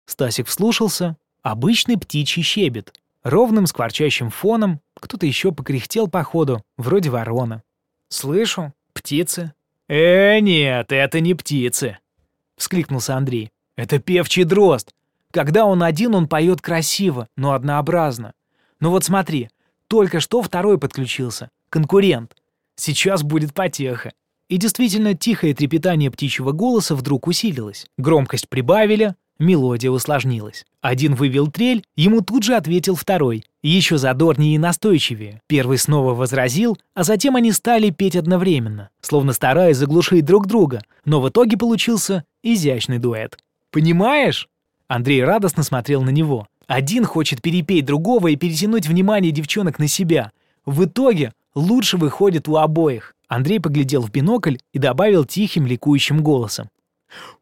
Стасик 0.05 0.47
вслушался. 0.47 1.17
Обычный 1.41 1.97
птичий 1.97 2.43
щебет. 2.43 2.93
Ровным 3.23 3.65
скворчащим 3.65 4.29
фоном 4.29 4.81
кто-то 4.95 5.25
еще 5.25 5.51
покряхтел 5.51 6.07
по 6.07 6.23
ходу, 6.23 6.63
вроде 6.77 7.09
ворона. 7.09 7.63
«Слышу. 8.11 8.73
Птицы». 8.91 9.53
«Э, 9.87 10.39
нет, 10.39 10.91
это 10.91 11.21
не 11.21 11.33
птицы»,— 11.33 11.97
вскликнулся 12.57 13.15
Андрей. 13.15 13.51
«Это 13.77 13.99
певчий 13.99 14.43
дрозд. 14.43 14.91
Когда 15.31 15.65
он 15.65 15.81
один, 15.81 16.13
он 16.13 16.27
поет 16.27 16.61
красиво, 16.61 17.29
но 17.37 17.53
однообразно. 17.53 18.33
Ну 18.81 18.89
вот 18.89 19.05
смотри, 19.05 19.49
только 19.87 20.19
что 20.19 20.41
второй 20.41 20.77
подключился. 20.77 21.51
Конкурент. 21.69 22.35
Сейчас 22.75 23.23
будет 23.23 23.53
потеха». 23.53 24.11
И 24.49 24.57
действительно, 24.57 25.13
тихое 25.13 25.53
трепетание 25.53 26.11
птичьего 26.11 26.51
голоса 26.51 26.95
вдруг 26.95 27.27
усилилось. 27.27 27.85
Громкость 27.97 28.49
прибавили, 28.49 29.15
Мелодия 29.39 29.89
усложнилась. 29.89 30.65
Один 30.81 31.13
вывел 31.13 31.47
трель, 31.47 31.83
ему 31.95 32.21
тут 32.21 32.43
же 32.43 32.55
ответил 32.55 32.95
второй, 32.95 33.45
еще 33.61 33.99
задорнее 33.99 34.55
и 34.55 34.57
настойчивее. 34.57 35.41
Первый 35.45 35.77
снова 35.77 36.15
возразил, 36.15 36.77
а 36.95 37.03
затем 37.03 37.35
они 37.35 37.51
стали 37.51 37.91
петь 37.91 38.15
одновременно, 38.15 38.89
словно 39.01 39.33
стараясь 39.33 39.77
заглушить 39.77 40.25
друг 40.25 40.47
друга, 40.47 40.81
но 41.05 41.21
в 41.21 41.29
итоге 41.29 41.55
получился 41.55 42.23
изящный 42.41 42.97
дуэт. 42.97 43.37
«Понимаешь?» 43.69 44.49
Андрей 44.87 45.23
радостно 45.23 45.61
смотрел 45.61 46.01
на 46.01 46.09
него. 46.09 46.47
Один 46.65 47.05
хочет 47.05 47.41
перепеть 47.41 47.85
другого 47.85 48.29
и 48.29 48.35
перетянуть 48.35 48.87
внимание 48.87 49.31
девчонок 49.31 49.77
на 49.77 49.87
себя. 49.87 50.31
В 50.65 50.85
итоге 50.85 51.33
лучше 51.53 51.97
выходит 51.97 52.49
у 52.49 52.57
обоих. 52.57 53.13
Андрей 53.27 53.59
поглядел 53.59 54.01
в 54.01 54.11
бинокль 54.11 54.57
и 54.73 54.79
добавил 54.79 55.25
тихим 55.25 55.67
ликующим 55.67 56.23
голосом. 56.23 56.69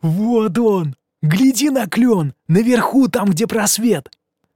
«Вот 0.01 0.58
он! 0.60 0.96
Гляди 1.22 1.70
на 1.70 1.88
клен! 1.88 2.34
Наверху, 2.48 3.08
там, 3.08 3.30
где 3.30 3.48
просвет!» 3.48 4.10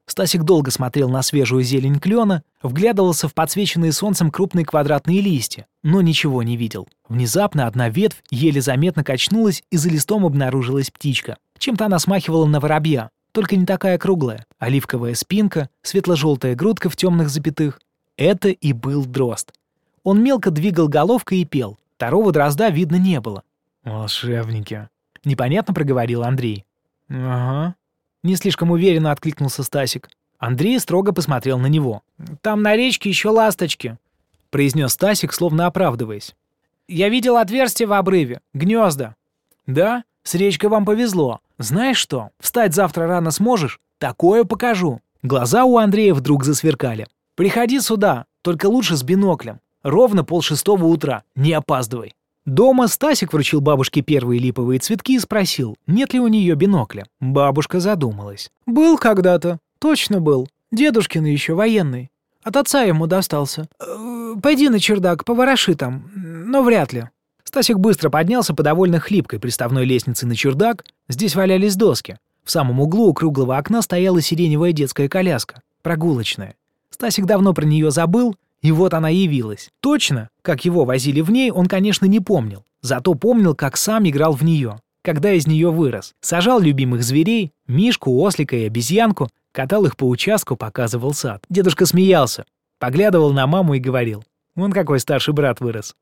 Стасик 0.06 0.44
долго 0.44 0.70
смотрел 0.70 1.10
на 1.10 1.22
свежую 1.22 1.64
зелень 1.64 2.00
клена, 2.00 2.44
вглядывался 2.62 3.28
в 3.28 3.34
подсвеченные 3.34 3.94
солнцем 3.94 4.32
крупные 4.32 4.66
квадратные 4.66 5.22
листья, 5.22 5.66
но 5.82 6.02
ничего 6.02 6.44
не 6.44 6.58
видел. 6.58 6.88
Внезапно 7.08 7.68
одна 7.68 7.90
ветвь 7.90 8.22
еле 8.30 8.62
заметно 8.62 9.04
качнулась, 9.04 9.64
и 9.72 9.78
за 9.78 9.90
листом 9.90 10.26
обнаружилась 10.26 10.92
птичка. 10.92 11.38
Чем-то 11.58 11.86
она 11.86 12.00
смахивала 12.00 12.46
на 12.46 12.60
воробья, 12.60 13.10
только 13.32 13.56
не 13.56 13.66
такая 13.66 13.98
круглая. 13.98 14.46
Оливковая 14.60 15.16
спинка, 15.16 15.70
светло-желтая 15.82 16.56
грудка 16.56 16.90
в 16.90 16.96
темных 16.96 17.30
запятых. 17.30 17.80
Это 18.18 18.50
и 18.50 18.74
был 18.74 19.06
дрозд. 19.06 19.52
Он 20.04 20.22
мелко 20.22 20.52
двигал 20.52 20.88
головкой 20.88 21.40
и 21.40 21.46
пел. 21.46 21.80
Второго 21.96 22.32
дрозда 22.32 22.70
видно 22.70 22.98
не 22.98 23.20
было. 23.22 23.44
«Волшебники»,— 23.84 24.90
непонятно 25.26 25.74
проговорил 25.74 26.24
Андрей. 26.24 26.66
«Ага», 27.10 27.76
не 28.24 28.38
слишком 28.38 28.72
уверенно 28.72 29.12
откликнулся 29.12 29.64
Стасик. 29.64 30.10
Андрей 30.40 30.80
строго 30.80 31.12
посмотрел 31.12 31.60
на 31.60 31.68
него. 31.68 32.04
«Там 32.42 32.62
на 32.62 32.76
речке 32.76 33.10
еще 33.10 33.30
ласточки»,— 33.30 33.98
произнес 34.50 34.94
Стасик, 34.94 35.34
словно 35.34 35.68
оправдываясь. 35.68 36.34
«Я 36.88 37.10
видел 37.10 37.36
отверстие 37.36 37.88
в 37.88 37.94
обрыве, 37.94 38.40
гнезда». 38.54 39.16
«Да? 39.68 40.04
С 40.24 40.36
речкой 40.36 40.70
вам 40.70 40.86
повезло. 40.86 41.42
Знаешь 41.58 41.98
что, 41.98 42.30
встать 42.40 42.74
завтра 42.74 43.08
рано 43.08 43.32
сможешь? 43.32 43.80
Такое 43.98 44.46
покажу». 44.46 45.02
Глаза 45.22 45.66
у 45.66 45.78
Андрея 45.78 46.14
вдруг 46.14 46.46
засверкали. 46.46 47.08
«Приходи 47.36 47.80
сюда, 47.82 48.26
только 48.42 48.68
лучше 48.68 48.96
с 48.96 49.04
биноклем. 49.04 49.60
Ровно 49.82 50.24
полшестого 50.24 50.86
утра, 50.86 51.24
не 51.36 51.52
опаздывай». 51.52 52.16
Дома 52.46 52.90
Стасик 52.90 53.32
вручил 53.32 53.62
бабушке 53.62 54.02
первые 54.02 54.38
липовые 54.38 54.80
цветки 54.80 55.14
и 55.14 55.20
спросил, 55.20 55.78
нет 55.88 56.14
ли 56.14 56.20
у 56.20 56.28
нее 56.28 56.56
бинокля. 56.56 57.06
Бабушка 57.22 57.80
задумалась. 57.80 58.52
«Был 58.66 58.98
когда-то. 58.98 59.60
Точно 59.80 60.20
был. 60.20 60.50
Дедушкин 60.72 61.24
еще 61.24 61.54
военный. 61.54 62.12
От 62.44 62.58
отца 62.58 62.82
ему 62.82 63.08
достался. 63.08 63.70
Э, 63.80 64.34
пойди 64.42 64.68
на 64.68 64.80
чердак, 64.80 65.24
повороши 65.24 65.76
там. 65.76 66.10
Но 66.16 66.64
вряд 66.64 66.92
ли». 66.92 67.10
Стасик 67.46 67.78
быстро 67.78 68.10
поднялся 68.10 68.54
по 68.54 68.62
довольно 68.62 69.00
хлипкой 69.00 69.40
приставной 69.40 69.86
лестнице 69.86 70.28
на 70.28 70.36
чердак. 70.36 70.84
Здесь 71.08 71.36
валялись 71.36 71.78
доски. 71.78 72.18
В 72.44 72.52
самом 72.52 72.82
углу 72.82 73.08
у 73.08 73.14
круглого 73.14 73.58
окна 73.58 73.82
стояла 73.82 74.20
сиреневая 74.20 74.74
детская 74.74 75.08
коляска. 75.08 75.62
Прогулочная. 75.82 76.56
Стасик 76.90 77.26
давно 77.26 77.54
про 77.54 77.66
нее 77.66 77.90
забыл, 77.90 78.36
и 78.64 78.72
вот 78.72 78.94
она 78.94 79.10
явилась. 79.10 79.70
Точно, 79.82 80.30
как 80.42 80.66
его 80.66 80.86
возили 80.86 81.22
в 81.22 81.30
ней, 81.30 81.52
он, 81.52 81.68
конечно, 81.68 82.06
не 82.06 82.22
помнил. 82.22 82.64
Зато 82.82 83.14
помнил, 83.14 83.54
как 83.54 83.78
сам 83.78 84.08
играл 84.08 84.34
в 84.34 84.44
нее, 84.44 84.80
когда 85.04 85.34
из 85.34 85.46
нее 85.46 85.70
вырос. 85.70 86.14
Сажал 86.22 86.60
любимых 86.60 87.04
зверей, 87.04 87.52
мишку, 87.68 88.18
ослика 88.22 88.56
и 88.56 88.66
обезьянку, 88.66 89.30
катал 89.52 89.86
их 89.86 89.98
по 89.98 90.08
участку, 90.08 90.56
показывал 90.56 91.14
сад. 91.14 91.44
Дедушка 91.50 91.86
смеялся, 91.86 92.46
поглядывал 92.80 93.34
на 93.34 93.46
маму 93.48 93.76
и 93.76 93.80
говорил, 93.80 94.24
«Вон 94.56 94.72
какой 94.72 95.00
старший 95.00 95.34
брат 95.34 95.60
вырос». 95.60 95.96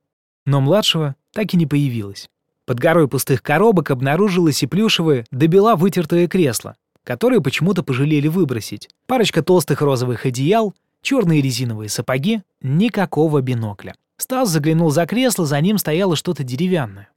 Но 0.45 0.61
младшего 0.61 1.15
так 1.33 1.53
и 1.53 1.57
не 1.57 1.65
появилось. 1.65 2.29
Под 2.67 2.79
горой 2.79 3.07
пустых 3.07 3.41
коробок 3.41 3.89
обнаружилось 3.89 4.61
и 4.61 4.67
плюшевое, 4.67 5.25
добела 5.31 5.75
вытертое 5.75 6.27
кресло, 6.27 6.75
которое 7.03 7.41
почему-то 7.41 7.81
пожалели 7.81 8.27
выбросить. 8.27 8.87
Парочка 9.07 9.41
толстых 9.41 9.81
розовых 9.81 10.25
одеял, 10.27 10.75
черные 11.01 11.41
резиновые 11.41 11.89
сапоги, 11.89 12.41
никакого 12.61 13.41
бинокля. 13.41 13.95
Стас 14.17 14.49
заглянул 14.49 14.91
за 14.91 15.05
кресло, 15.05 15.45
за 15.45 15.59
ним 15.61 15.77
стояло 15.77 16.15
что-то 16.15 16.43
деревянное. 16.43 17.09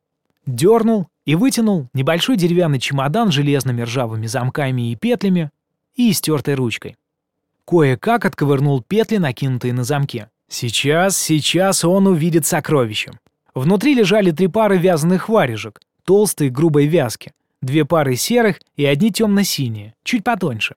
Дернул 0.46 1.08
и 1.24 1.34
вытянул 1.34 1.88
небольшой 1.94 2.36
деревянный 2.36 2.78
чемодан 2.78 3.30
с 3.30 3.34
железными 3.34 3.82
ржавыми 3.82 4.26
замками 4.26 4.90
и 4.90 4.96
петлями 4.96 5.50
и 5.94 6.12
стертой 6.12 6.54
ручкой. 6.54 6.96
Кое-как 7.66 8.24
отковырнул 8.24 8.82
петли, 8.82 9.16
накинутые 9.16 9.72
на 9.72 9.84
замке. 9.84 10.28
Сейчас, 10.48 11.16
сейчас 11.16 11.84
он 11.84 12.06
увидит 12.06 12.44
сокровище. 12.46 13.12
Внутри 13.54 13.94
лежали 13.94 14.30
три 14.30 14.48
пары 14.48 14.76
вязаных 14.76 15.28
варежек, 15.28 15.80
толстые 16.04 16.50
грубой 16.50 16.86
вязки, 16.86 17.32
две 17.62 17.84
пары 17.84 18.16
серых 18.16 18.60
и 18.76 18.84
одни 18.84 19.10
темно-синие, 19.10 19.94
чуть 20.02 20.24
потоньше. 20.24 20.74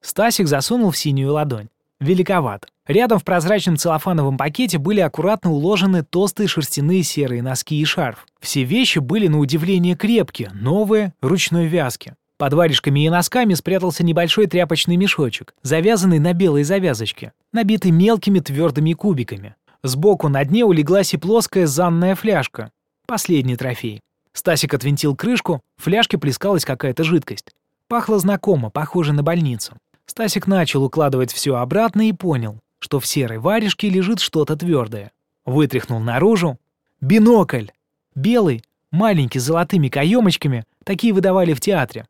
Стасик 0.00 0.46
засунул 0.46 0.90
в 0.92 0.96
синюю 0.96 1.32
ладонь 1.32 1.68
великоват. 2.00 2.68
Рядом 2.86 3.18
в 3.18 3.24
прозрачном 3.24 3.76
целлофановом 3.76 4.38
пакете 4.38 4.78
были 4.78 5.00
аккуратно 5.00 5.52
уложены 5.52 6.02
толстые 6.02 6.48
шерстяные 6.48 7.02
серые 7.02 7.42
носки 7.42 7.78
и 7.78 7.84
шарф. 7.84 8.26
Все 8.40 8.64
вещи 8.64 8.98
были 8.98 9.28
на 9.28 9.38
удивление 9.38 9.94
крепкие, 9.94 10.50
новые, 10.54 11.12
ручной 11.20 11.66
вязки. 11.66 12.14
Под 12.38 12.54
варежками 12.54 13.04
и 13.04 13.10
носками 13.10 13.54
спрятался 13.54 14.04
небольшой 14.04 14.46
тряпочный 14.46 14.96
мешочек, 14.96 15.54
завязанный 15.62 16.20
на 16.20 16.32
белой 16.32 16.62
завязочке, 16.62 17.32
набитый 17.52 17.90
мелкими 17.90 18.38
твердыми 18.38 18.92
кубиками. 18.92 19.56
Сбоку 19.82 20.28
на 20.28 20.44
дне 20.44 20.64
улеглась 20.64 21.14
и 21.14 21.16
плоская 21.16 21.66
занная 21.66 22.14
фляжка. 22.14 22.70
Последний 23.06 23.56
трофей. 23.56 24.00
Стасик 24.32 24.72
отвинтил 24.74 25.16
крышку, 25.16 25.62
в 25.76 25.84
фляжке 25.84 26.16
плескалась 26.16 26.64
какая-то 26.64 27.02
жидкость. 27.02 27.52
Пахло 27.88 28.18
знакомо, 28.18 28.70
похоже 28.70 29.12
на 29.12 29.22
больницу. 29.22 29.74
Стасик 30.08 30.46
начал 30.46 30.82
укладывать 30.84 31.32
все 31.32 31.56
обратно 31.56 32.08
и 32.08 32.12
понял, 32.12 32.58
что 32.78 32.98
в 32.98 33.06
серой 33.06 33.38
варежке 33.38 33.90
лежит 33.90 34.20
что-то 34.20 34.56
твердое. 34.56 35.12
Вытряхнул 35.44 36.00
наружу. 36.00 36.58
Бинокль! 37.02 37.66
Белый, 38.14 38.64
маленький, 38.90 39.38
с 39.38 39.44
золотыми 39.44 39.88
каемочками, 39.88 40.64
такие 40.82 41.12
выдавали 41.12 41.52
в 41.52 41.60
театре. 41.60 42.06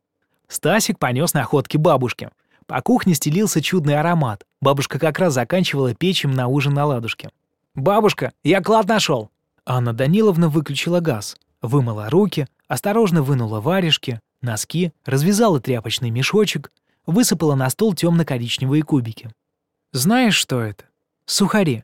Стасик 0.47 0.97
понес 0.97 1.33
находки 1.33 1.75
бабушке. 1.75 2.31
По 2.67 2.81
кухне 2.81 3.13
стелился 3.15 3.61
чудный 3.61 3.99
аромат. 3.99 4.45
Бабушка 4.61 4.97
как 4.97 5.19
раз 5.19 5.33
заканчивала 5.33 5.93
печем 5.93 6.31
на 6.31 6.47
ужин 6.47 6.73
на 6.73 6.85
ладушке. 6.85 7.29
«Бабушка, 7.75 8.31
я 8.43 8.61
клад 8.61 8.87
нашел!» 8.87 9.29
Анна 9.65 9.93
Даниловна 9.93 10.47
выключила 10.47 11.01
газ, 11.01 11.35
вымыла 11.61 12.09
руки, 12.09 12.47
осторожно 12.67 13.23
вынула 13.23 13.59
варежки, 13.59 14.21
носки, 14.41 14.93
развязала 15.05 15.59
тряпочный 15.59 16.09
мешочек, 16.09 16.71
высыпала 17.09 17.55
на 17.55 17.69
стол 17.69 17.93
темно-коричневые 17.93 18.83
кубики. 18.83 19.31
«Знаешь, 19.91 20.35
что 20.35 20.61
это? 20.61 20.85
Сухари. 21.25 21.83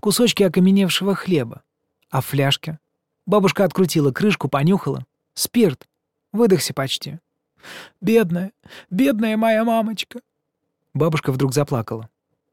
Кусочки 0.00 0.42
окаменевшего 0.42 1.14
хлеба. 1.14 1.62
А 2.10 2.20
в 2.20 2.26
фляжке?» 2.26 2.78
Бабушка 3.26 3.64
открутила 3.64 4.12
крышку, 4.12 4.48
понюхала. 4.48 5.04
«Спирт. 5.34 5.86
Выдохся 6.32 6.74
почти. 6.74 7.18
Бедная, 8.00 8.52
бедная 8.90 9.36
моя 9.36 9.64
мамочка». 9.64 10.20
Бабушка 10.92 11.32
вдруг 11.32 11.54
заплакала. 11.54 12.08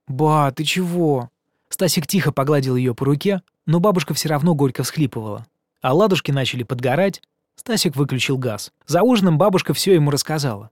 «Ба, 0.07 0.51
ты 0.55 0.63
чего?» 0.63 1.29
Стасик 1.69 2.05
тихо 2.07 2.31
погладил 2.33 2.75
ее 2.75 2.93
по 2.93 3.05
руке, 3.05 3.41
но 3.65 3.79
бабушка 3.79 4.13
все 4.13 4.27
равно 4.29 4.55
горько 4.55 4.83
всхлипывала. 4.83 5.45
А 5.81 5.93
ладушки 5.93 6.31
начали 6.31 6.63
подгорать. 6.63 7.21
Стасик 7.55 7.95
выключил 7.95 8.37
газ. 8.37 8.71
За 8.87 9.03
ужином 9.03 9.37
бабушка 9.37 9.73
все 9.73 9.93
ему 9.93 10.11
рассказала. 10.11 10.69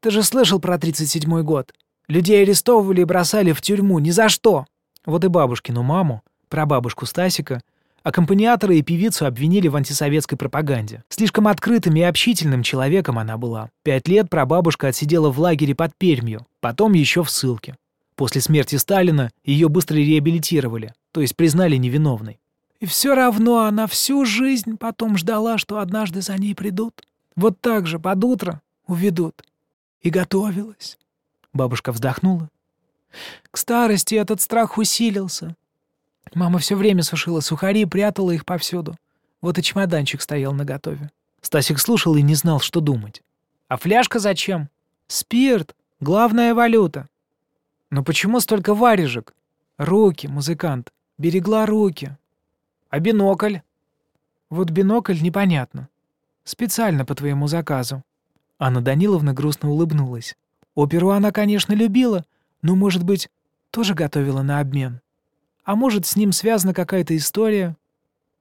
Ты 0.00 0.10
же 0.10 0.22
слышал 0.22 0.60
про 0.60 0.76
37-й 0.76 1.42
год? 1.42 1.72
Людей 2.06 2.42
арестовывали 2.42 3.00
и 3.00 3.04
бросали 3.04 3.52
в 3.52 3.60
тюрьму. 3.60 3.98
Ни 3.98 4.10
за 4.10 4.28
что!» 4.28 4.66
Вот 5.04 5.24
и 5.24 5.28
бабушкину 5.28 5.82
маму, 5.82 6.22
прабабушку 6.48 7.04
Стасика, 7.04 7.60
аккомпаниатора 8.02 8.74
и 8.74 8.82
певицу 8.82 9.26
обвинили 9.26 9.68
в 9.68 9.74
антисоветской 9.74 10.38
пропаганде. 10.38 11.02
Слишком 11.08 11.48
открытым 11.48 11.96
и 11.96 12.02
общительным 12.02 12.62
человеком 12.62 13.18
она 13.18 13.36
была. 13.36 13.70
Пять 13.82 14.06
лет 14.06 14.30
прабабушка 14.30 14.88
отсидела 14.88 15.30
в 15.30 15.40
лагере 15.40 15.74
под 15.74 15.96
Пермью, 15.96 16.46
потом 16.60 16.92
еще 16.92 17.24
в 17.24 17.30
ссылке. 17.30 17.76
После 18.14 18.40
смерти 18.40 18.76
Сталина 18.76 19.30
ее 19.44 19.68
быстро 19.68 19.96
реабилитировали, 19.96 20.94
то 21.12 21.20
есть 21.20 21.36
признали 21.36 21.76
невиновной. 21.76 22.38
И 22.78 22.86
все 22.86 23.14
равно 23.14 23.64
она 23.64 23.88
всю 23.88 24.24
жизнь 24.24 24.76
потом 24.76 25.16
ждала, 25.16 25.58
что 25.58 25.78
однажды 25.78 26.22
за 26.22 26.36
ней 26.36 26.54
придут. 26.54 27.02
Вот 27.34 27.60
так 27.60 27.86
же 27.86 27.98
под 27.98 28.22
утро 28.22 28.60
уведут 28.86 29.42
и 30.00 30.10
готовилась. 30.10 30.98
Бабушка 31.52 31.92
вздохнула. 31.92 32.48
К 33.50 33.56
старости 33.56 34.14
этот 34.14 34.40
страх 34.40 34.78
усилился. 34.78 35.56
Мама 36.34 36.58
все 36.58 36.76
время 36.76 37.02
сушила 37.02 37.40
сухари 37.40 37.82
и 37.82 37.86
прятала 37.86 38.30
их 38.32 38.44
повсюду. 38.44 38.96
Вот 39.40 39.58
и 39.58 39.62
чемоданчик 39.62 40.20
стоял 40.20 40.52
наготове. 40.52 41.10
Стасик 41.40 41.78
слушал 41.78 42.16
и 42.16 42.22
не 42.22 42.34
знал, 42.34 42.60
что 42.60 42.80
думать. 42.80 43.22
А 43.68 43.76
фляжка 43.76 44.18
зачем? 44.18 44.68
Спирт. 45.06 45.74
Главная 46.00 46.54
валюта. 46.54 47.08
Но 47.90 48.04
почему 48.04 48.40
столько 48.40 48.74
варежек? 48.74 49.34
Руки, 49.78 50.26
музыкант. 50.26 50.92
Берегла 51.16 51.66
руки. 51.66 52.16
А 52.90 53.00
бинокль? 53.00 53.58
Вот 54.50 54.70
бинокль 54.70 55.20
непонятно. 55.20 55.88
Специально 56.44 57.04
по 57.04 57.14
твоему 57.14 57.48
заказу. 57.48 58.02
Анна 58.58 58.80
Даниловна 58.80 59.32
грустно 59.32 59.70
улыбнулась. 59.70 60.36
Оперу 60.74 61.10
она, 61.10 61.30
конечно, 61.30 61.72
любила, 61.72 62.24
но, 62.62 62.74
может 62.74 63.04
быть, 63.04 63.28
тоже 63.70 63.94
готовила 63.94 64.42
на 64.42 64.60
обмен. 64.60 65.00
А 65.64 65.76
может, 65.76 66.06
с 66.06 66.16
ним 66.16 66.32
связана 66.32 66.74
какая-то 66.74 67.16
история? 67.16 67.76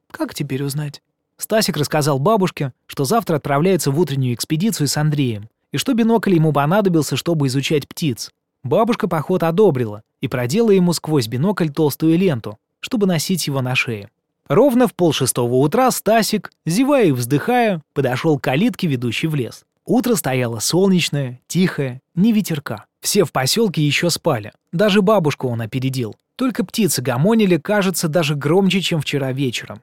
Как 0.10 0.34
теперь 0.34 0.64
узнать? 0.64 1.04
Стасик 1.38 1.78
рассказал 1.78 2.18
бабушке, 2.20 2.74
что 2.88 3.04
завтра 3.04 3.36
отправляется 3.36 3.92
в 3.92 4.00
утреннюю 4.00 4.34
экспедицию 4.34 4.88
с 4.88 4.98
Андреем, 4.98 5.50
и 5.72 5.78
что 5.78 5.94
бинокль 5.94 6.34
ему 6.34 6.52
понадобился, 6.52 7.16
чтобы 7.16 7.48
изучать 7.48 7.88
птиц. 7.88 8.32
Бабушка 8.64 9.08
поход 9.08 9.44
одобрила 9.44 10.02
и 10.20 10.28
продела 10.28 10.72
ему 10.72 10.94
сквозь 10.94 11.28
бинокль 11.28 11.70
толстую 11.70 12.18
ленту, 12.18 12.58
чтобы 12.80 13.06
носить 13.06 13.46
его 13.46 13.62
на 13.62 13.76
шее. 13.76 14.10
Ровно 14.48 14.88
в 14.88 14.96
полшестого 14.96 15.56
утра 15.56 15.92
Стасик, 15.92 16.52
зевая 16.66 17.08
и 17.08 17.12
вздыхая, 17.12 17.84
подошел 17.94 18.40
к 18.40 18.44
калитке, 18.44 18.88
ведущей 18.88 19.28
в 19.28 19.36
лес. 19.36 19.66
Утро 19.88 20.16
стояло 20.16 20.60
солнечное, 20.60 21.40
тихое, 21.48 22.02
не 22.14 22.34
ветерка. 22.34 22.88
Все 23.00 23.24
в 23.24 23.32
поселке 23.32 23.82
еще 23.82 24.10
спали. 24.10 24.52
Даже 24.74 25.02
бабушку 25.02 25.48
он 25.48 25.62
опередил. 25.62 26.18
Только 26.36 26.66
птицы 26.66 27.02
гомонили, 27.02 27.56
кажется, 27.56 28.10
даже 28.10 28.36
громче, 28.36 28.82
чем 28.82 29.00
вчера 29.00 29.32
вечером. 29.32 29.82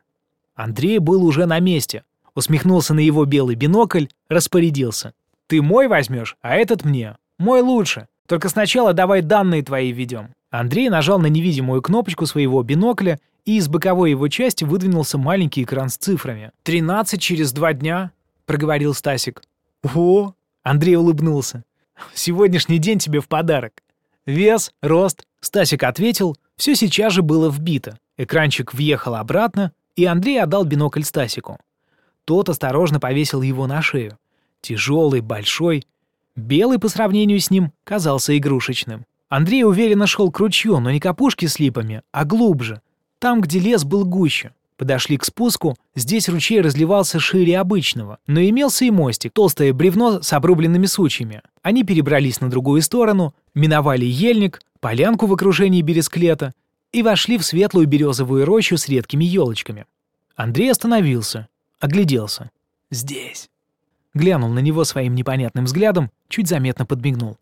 Андрей 0.54 0.98
был 0.98 1.24
уже 1.24 1.46
на 1.46 1.58
месте. 1.58 2.04
Усмехнулся 2.34 2.92
на 2.92 3.00
его 3.00 3.24
белый 3.24 3.56
бинокль, 3.56 4.04
распорядился. 4.28 5.14
«Ты 5.46 5.62
мой 5.62 5.88
возьмешь, 5.88 6.36
а 6.42 6.54
этот 6.54 6.84
мне. 6.84 7.16
Мой 7.38 7.62
лучше. 7.62 8.06
Только 8.28 8.50
сначала 8.50 8.92
давай 8.92 9.22
данные 9.22 9.62
твои 9.62 9.90
введем». 9.90 10.34
Андрей 10.50 10.90
нажал 10.90 11.18
на 11.18 11.26
невидимую 11.26 11.80
кнопочку 11.80 12.26
своего 12.26 12.62
бинокля, 12.62 13.20
и 13.46 13.56
из 13.56 13.68
боковой 13.68 14.10
его 14.10 14.28
части 14.28 14.64
выдвинулся 14.64 15.16
маленький 15.16 15.62
экран 15.62 15.88
с 15.88 15.96
цифрами. 15.96 16.50
«Тринадцать 16.62 17.22
через 17.22 17.52
два 17.52 17.72
дня»,— 17.72 18.10
проговорил 18.44 18.92
Стасик. 18.92 19.40
«О!»— 19.94 20.34
Андрей 20.62 20.96
улыбнулся. 20.96 21.64
«Сегодняшний 22.14 22.78
день 22.78 22.98
тебе 22.98 23.20
в 23.20 23.28
подарок. 23.28 23.82
Вес, 24.26 24.72
рост». 24.80 25.26
Стасик 25.40 25.82
ответил, 25.82 26.36
все 26.56 26.74
сейчас 26.74 27.12
же 27.12 27.22
было 27.22 27.50
вбито. 27.50 27.98
Экранчик 28.16 28.72
въехал 28.72 29.16
обратно, 29.16 29.72
и 29.94 30.06
Андрей 30.06 30.42
отдал 30.42 30.64
бинокль 30.64 31.02
Стасику. 31.02 31.58
Тот 32.24 32.48
осторожно 32.48 32.98
повесил 32.98 33.42
его 33.42 33.66
на 33.66 33.82
шею. 33.82 34.18
Тяжелый, 34.62 35.20
большой. 35.20 35.84
Белый 36.34 36.78
по 36.78 36.88
сравнению 36.88 37.38
с 37.38 37.50
ним 37.50 37.72
казался 37.84 38.36
игрушечным. 38.36 39.04
Андрей 39.28 39.64
уверенно 39.64 40.06
шел 40.06 40.30
к 40.30 40.38
ручью, 40.38 40.80
но 40.80 40.90
не 40.90 41.00
к 41.00 41.06
опушке 41.06 41.48
с 41.48 41.58
липами, 41.58 42.02
а 42.12 42.24
глубже, 42.24 42.80
там, 43.18 43.40
где 43.40 43.58
лес 43.58 43.84
был 43.84 44.04
гуще. 44.04 44.52
Подошли 44.76 45.16
к 45.16 45.24
спуску, 45.24 45.76
здесь 45.94 46.28
ручей 46.28 46.60
разливался 46.60 47.20
шире 47.20 47.58
обычного, 47.58 48.18
но 48.26 48.40
имелся 48.40 48.84
и 48.84 48.90
мостик, 48.90 49.32
толстое 49.32 49.72
бревно 49.72 50.20
с 50.20 50.32
обрубленными 50.32 50.86
сучьями. 50.86 51.42
Они 51.62 51.84
перебрались 51.84 52.40
на 52.40 52.50
другую 52.50 52.82
сторону, 52.82 53.34
миновали 53.54 54.04
ельник, 54.04 54.60
полянку 54.80 55.26
в 55.26 55.32
окружении 55.32 55.80
бересклета 55.80 56.52
и 56.92 57.02
вошли 57.02 57.38
в 57.38 57.44
светлую 57.44 57.86
березовую 57.86 58.44
рощу 58.44 58.76
с 58.76 58.88
редкими 58.88 59.24
елочками. 59.24 59.86
Андрей 60.34 60.72
остановился, 60.72 61.48
огляделся. 61.78 62.50
«Здесь». 62.90 63.50
Глянул 64.12 64.50
на 64.50 64.60
него 64.60 64.84
своим 64.84 65.14
непонятным 65.14 65.64
взглядом, 65.64 66.10
чуть 66.28 66.48
заметно 66.48 66.86
подмигнул. 66.86 67.38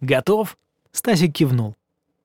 «Готов?» 0.00 0.56
Стасик 0.92 1.32
кивнул. 1.32 1.76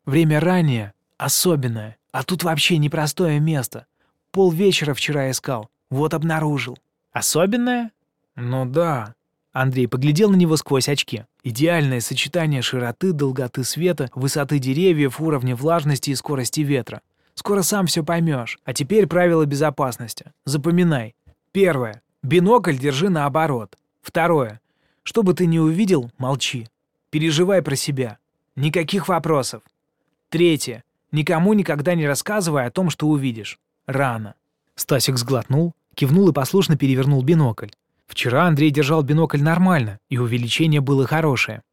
«Время 0.06 0.40
раннее, 0.40 0.94
особенное, 1.18 1.98
а 2.12 2.24
тут 2.24 2.44
вообще 2.44 2.78
непростое 2.78 3.40
место. 3.40 3.86
Пол 4.32 4.52
вечера 4.52 4.94
вчера 4.94 5.30
искал, 5.32 5.70
вот 5.90 6.14
обнаружил». 6.14 6.78
«Особенное?» 7.12 7.92
«Ну 8.36 8.66
да». 8.66 9.16
Андрей 9.52 9.88
поглядел 9.88 10.30
на 10.30 10.36
него 10.36 10.58
сквозь 10.58 10.90
очки. 10.90 11.26
Идеальное 11.44 12.02
сочетание 12.02 12.62
широты, 12.62 13.14
долготы 13.14 13.64
света, 13.64 14.10
высоты 14.14 14.60
деревьев, 14.60 15.20
уровня 15.20 15.56
влажности 15.56 16.12
и 16.12 16.16
скорости 16.16 16.62
ветра. 16.62 17.02
Скоро 17.34 17.62
сам 17.62 17.88
все 17.88 18.04
поймешь. 18.04 18.60
А 18.66 18.74
теперь 18.74 19.08
правила 19.08 19.46
безопасности. 19.46 20.34
Запоминай. 20.46 21.16
Первое. 21.52 22.02
Бинокль 22.22 22.78
держи 22.78 23.10
наоборот. 23.10 23.78
Второе. 24.02 24.62
Что 25.04 25.24
бы 25.24 25.34
ты 25.34 25.46
ни 25.46 25.58
увидел, 25.58 26.12
молчи. 26.18 26.68
Переживай 27.10 27.62
про 27.62 27.76
себя. 27.76 28.18
Никаких 28.56 29.08
вопросов. 29.08 29.64
Третье. 30.30 30.84
Никому 31.12 31.54
никогда 31.54 31.96
не 31.96 32.06
рассказывай 32.06 32.66
о 32.66 32.72
том, 32.72 32.90
что 32.90 33.08
увидишь. 33.08 33.58
Рано. 33.90 34.36
Стасик 34.76 35.18
сглотнул, 35.18 35.74
кивнул 35.96 36.30
и 36.30 36.32
послушно 36.32 36.78
перевернул 36.78 37.24
бинокль. 37.24 37.70
Вчера 38.06 38.46
Андрей 38.46 38.70
держал 38.70 39.02
бинокль 39.02 39.42
нормально, 39.42 39.98
и 40.10 40.20
увеличение 40.20 40.80
было 40.80 41.08
хорошее. 41.08 41.64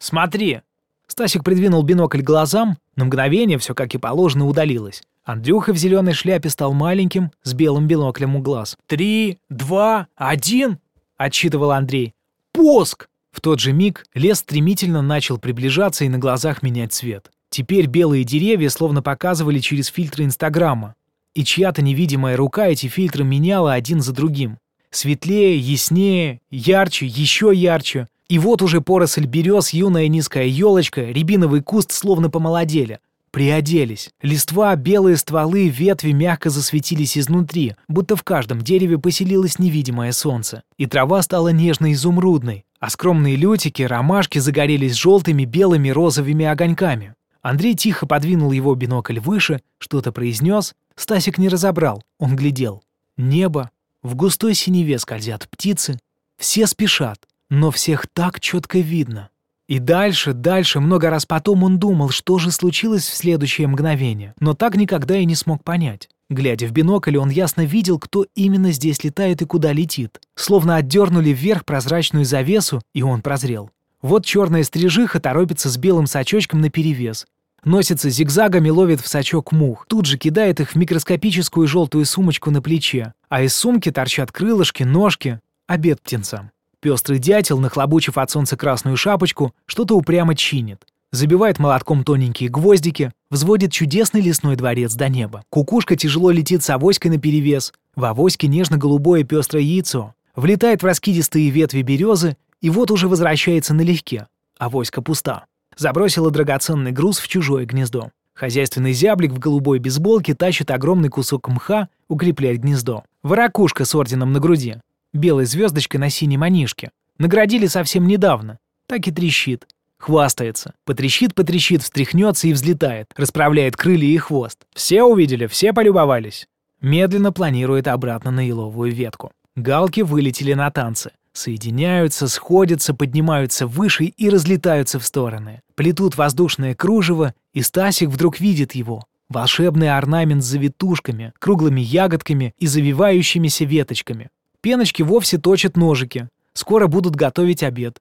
«Смотри!» 0.00 0.62
Стасик 1.06 1.44
придвинул 1.44 1.84
бинокль 1.84 2.20
глазам, 2.20 2.78
на 2.96 3.04
мгновение 3.04 3.58
все, 3.58 3.76
как 3.76 3.94
и 3.94 3.98
положено, 3.98 4.48
удалилось. 4.48 5.04
Андрюха 5.22 5.72
в 5.72 5.76
зеленой 5.76 6.14
шляпе 6.14 6.48
стал 6.48 6.72
маленьким, 6.72 7.30
с 7.44 7.54
белым 7.54 7.86
биноклем 7.86 8.34
у 8.34 8.40
глаз. 8.40 8.76
«Три, 8.88 9.38
два, 9.48 10.08
один!»— 10.16 10.78
отсчитывал 11.16 11.70
Андрей. 11.70 12.12
«Поск!» 12.50 13.08
В 13.30 13.40
тот 13.40 13.60
же 13.60 13.72
миг 13.72 14.04
лес 14.14 14.40
стремительно 14.40 15.00
начал 15.00 15.38
приближаться 15.38 16.04
и 16.04 16.08
на 16.08 16.18
глазах 16.18 16.62
менять 16.62 16.92
цвет. 16.92 17.30
Теперь 17.50 17.86
белые 17.86 18.24
деревья 18.24 18.68
словно 18.68 19.00
показывали 19.00 19.60
через 19.60 19.86
фильтры 19.86 20.24
Инстаграма. 20.24 20.96
И 21.34 21.44
чья-то 21.44 21.82
невидимая 21.82 22.36
рука 22.36 22.66
эти 22.66 22.88
фильтры 22.88 23.24
меняла 23.24 23.72
один 23.72 24.00
за 24.02 24.12
другим. 24.12 24.58
Светлее, 24.90 25.58
яснее, 25.58 26.40
ярче, 26.50 27.06
еще 27.06 27.52
ярче. 27.54 28.08
И 28.28 28.38
вот 28.38 28.60
уже 28.60 28.80
поросль 28.80 29.26
берез, 29.26 29.70
юная 29.70 30.08
низкая 30.08 30.44
елочка, 30.44 31.02
рябиновый 31.02 31.62
куст 31.62 31.92
словно 31.92 32.28
помолодели. 32.28 32.98
Приоделись. 33.30 34.10
Листва, 34.20 34.76
белые 34.76 35.16
стволы, 35.16 35.68
ветви 35.68 36.12
мягко 36.12 36.50
засветились 36.50 37.16
изнутри, 37.16 37.76
будто 37.88 38.14
в 38.14 38.22
каждом 38.22 38.60
дереве 38.60 38.98
поселилось 38.98 39.58
невидимое 39.58 40.12
солнце. 40.12 40.62
И 40.76 40.84
трава 40.84 41.22
стала 41.22 41.48
нежно-изумрудной, 41.48 42.66
а 42.78 42.90
скромные 42.90 43.36
лютики, 43.36 43.82
ромашки 43.82 44.38
загорелись 44.38 44.94
желтыми, 44.94 45.46
белыми, 45.46 45.88
розовыми 45.88 46.44
огоньками. 46.44 47.14
Андрей 47.42 47.74
тихо 47.74 48.06
подвинул 48.06 48.52
его 48.52 48.74
бинокль 48.74 49.18
выше, 49.18 49.60
что-то 49.78 50.12
произнес. 50.12 50.74
Стасик 50.94 51.38
не 51.38 51.48
разобрал, 51.48 52.02
он 52.18 52.36
глядел. 52.36 52.82
Небо, 53.16 53.70
в 54.02 54.14
густой 54.14 54.54
синеве 54.54 54.98
скользят 54.98 55.48
птицы. 55.50 55.98
Все 56.38 56.66
спешат, 56.66 57.18
но 57.50 57.70
всех 57.70 58.06
так 58.06 58.40
четко 58.40 58.78
видно. 58.78 59.28
И 59.68 59.78
дальше, 59.78 60.32
дальше, 60.32 60.80
много 60.80 61.10
раз 61.10 61.24
потом 61.26 61.64
он 61.64 61.78
думал, 61.78 62.10
что 62.10 62.38
же 62.38 62.50
случилось 62.50 63.08
в 63.08 63.14
следующее 63.14 63.68
мгновение, 63.68 64.34
но 64.38 64.54
так 64.54 64.76
никогда 64.76 65.16
и 65.16 65.24
не 65.24 65.34
смог 65.34 65.64
понять. 65.64 66.08
Глядя 66.28 66.66
в 66.66 66.72
бинокль, 66.72 67.16
он 67.16 67.30
ясно 67.30 67.64
видел, 67.64 67.98
кто 67.98 68.26
именно 68.34 68.72
здесь 68.72 69.04
летает 69.04 69.42
и 69.42 69.46
куда 69.46 69.72
летит. 69.72 70.20
Словно 70.34 70.76
отдернули 70.76 71.30
вверх 71.30 71.64
прозрачную 71.64 72.24
завесу, 72.24 72.80
и 72.94 73.02
он 73.02 73.22
прозрел. 73.22 73.70
Вот 74.02 74.26
черная 74.26 74.64
стрижиха 74.64 75.20
торопится 75.20 75.70
с 75.70 75.78
белым 75.78 76.06
сачочком 76.06 76.60
наперевес. 76.60 77.26
Носится 77.64 78.10
зигзагами, 78.10 78.68
ловит 78.68 79.00
в 79.00 79.06
сачок 79.06 79.52
мух. 79.52 79.86
Тут 79.88 80.06
же 80.06 80.18
кидает 80.18 80.60
их 80.60 80.72
в 80.72 80.74
микроскопическую 80.74 81.68
желтую 81.68 82.04
сумочку 82.04 82.50
на 82.50 82.60
плече. 82.60 83.12
А 83.28 83.42
из 83.42 83.54
сумки 83.54 83.90
торчат 83.90 84.32
крылышки, 84.32 84.82
ножки. 84.82 85.38
Обед 85.68 86.02
птенцам. 86.02 86.50
Пестрый 86.80 87.20
дятел, 87.20 87.60
нахлобучив 87.60 88.18
от 88.18 88.30
солнца 88.30 88.56
красную 88.56 88.96
шапочку, 88.96 89.54
что-то 89.66 89.96
упрямо 89.96 90.34
чинит 90.34 90.84
забивает 91.12 91.58
молотком 91.58 92.04
тоненькие 92.04 92.48
гвоздики, 92.48 93.12
взводит 93.30 93.70
чудесный 93.70 94.20
лесной 94.20 94.56
дворец 94.56 94.94
до 94.94 95.08
неба. 95.08 95.44
Кукушка 95.50 95.94
тяжело 95.94 96.30
летит 96.30 96.64
с 96.64 96.70
авоськой 96.70 97.10
наперевес, 97.10 97.72
в 97.94 98.04
авоське 98.04 98.48
нежно-голубое 98.48 99.22
пестрое 99.22 99.62
яйцо, 99.62 100.14
влетает 100.34 100.82
в 100.82 100.86
раскидистые 100.86 101.50
ветви 101.50 101.82
березы 101.82 102.36
и 102.62 102.70
вот 102.70 102.90
уже 102.90 103.08
возвращается 103.08 103.74
налегке. 103.74 104.28
Авоська 104.56 105.02
пуста. 105.02 105.44
Забросила 105.76 106.30
драгоценный 106.30 106.92
груз 106.92 107.18
в 107.18 107.28
чужое 107.28 107.66
гнездо. 107.66 108.10
Хозяйственный 108.34 108.92
зяблик 108.92 109.32
в 109.32 109.38
голубой 109.38 109.78
бейсболке 109.78 110.34
тащит 110.34 110.70
огромный 110.70 111.10
кусок 111.10 111.48
мха, 111.48 111.88
укрепляет 112.08 112.60
гнездо. 112.60 113.04
Воракушка 113.22 113.84
с 113.84 113.94
орденом 113.94 114.32
на 114.32 114.40
груди. 114.40 114.76
Белой 115.12 115.44
звездочкой 115.44 116.00
на 116.00 116.08
синей 116.08 116.38
манишке. 116.38 116.90
Наградили 117.18 117.66
совсем 117.66 118.06
недавно. 118.06 118.58
Так 118.86 119.06
и 119.06 119.12
трещит. 119.12 119.66
Хвастается. 119.98 120.74
Потрещит, 120.84 121.34
потрещит, 121.34 121.82
встряхнется 121.82 122.48
и 122.48 122.52
взлетает. 122.52 123.08
Расправляет 123.16 123.76
крылья 123.76 124.08
и 124.08 124.16
хвост. 124.16 124.58
Все 124.74 125.02
увидели, 125.02 125.46
все 125.46 125.72
полюбовались. 125.72 126.46
Медленно 126.80 127.32
планирует 127.32 127.86
обратно 127.86 128.30
на 128.30 128.46
еловую 128.46 128.92
ветку. 128.92 129.32
Галки 129.54 130.00
вылетели 130.00 130.54
на 130.54 130.70
танцы. 130.70 131.12
Соединяются, 131.32 132.28
сходятся, 132.28 132.94
поднимаются 132.94 133.66
выше 133.66 134.04
и 134.04 134.28
разлетаются 134.28 134.98
в 134.98 135.04
стороны. 135.04 135.62
Плетут 135.74 136.16
воздушное 136.16 136.74
кружево, 136.74 137.34
и 137.54 137.62
Стасик 137.62 138.10
вдруг 138.10 138.38
видит 138.38 138.74
его. 138.74 139.04
Волшебный 139.28 139.96
орнамент 139.96 140.44
с 140.44 140.46
завитушками, 140.46 141.32
круглыми 141.38 141.80
ягодками 141.80 142.54
и 142.58 142.66
завивающимися 142.66 143.64
веточками. 143.64 144.28
Пеночки 144.60 145.02
вовсе 145.02 145.38
точат 145.38 145.76
ножики. 145.76 146.28
Скоро 146.52 146.86
будут 146.86 147.16
готовить 147.16 147.62
обед. 147.62 147.98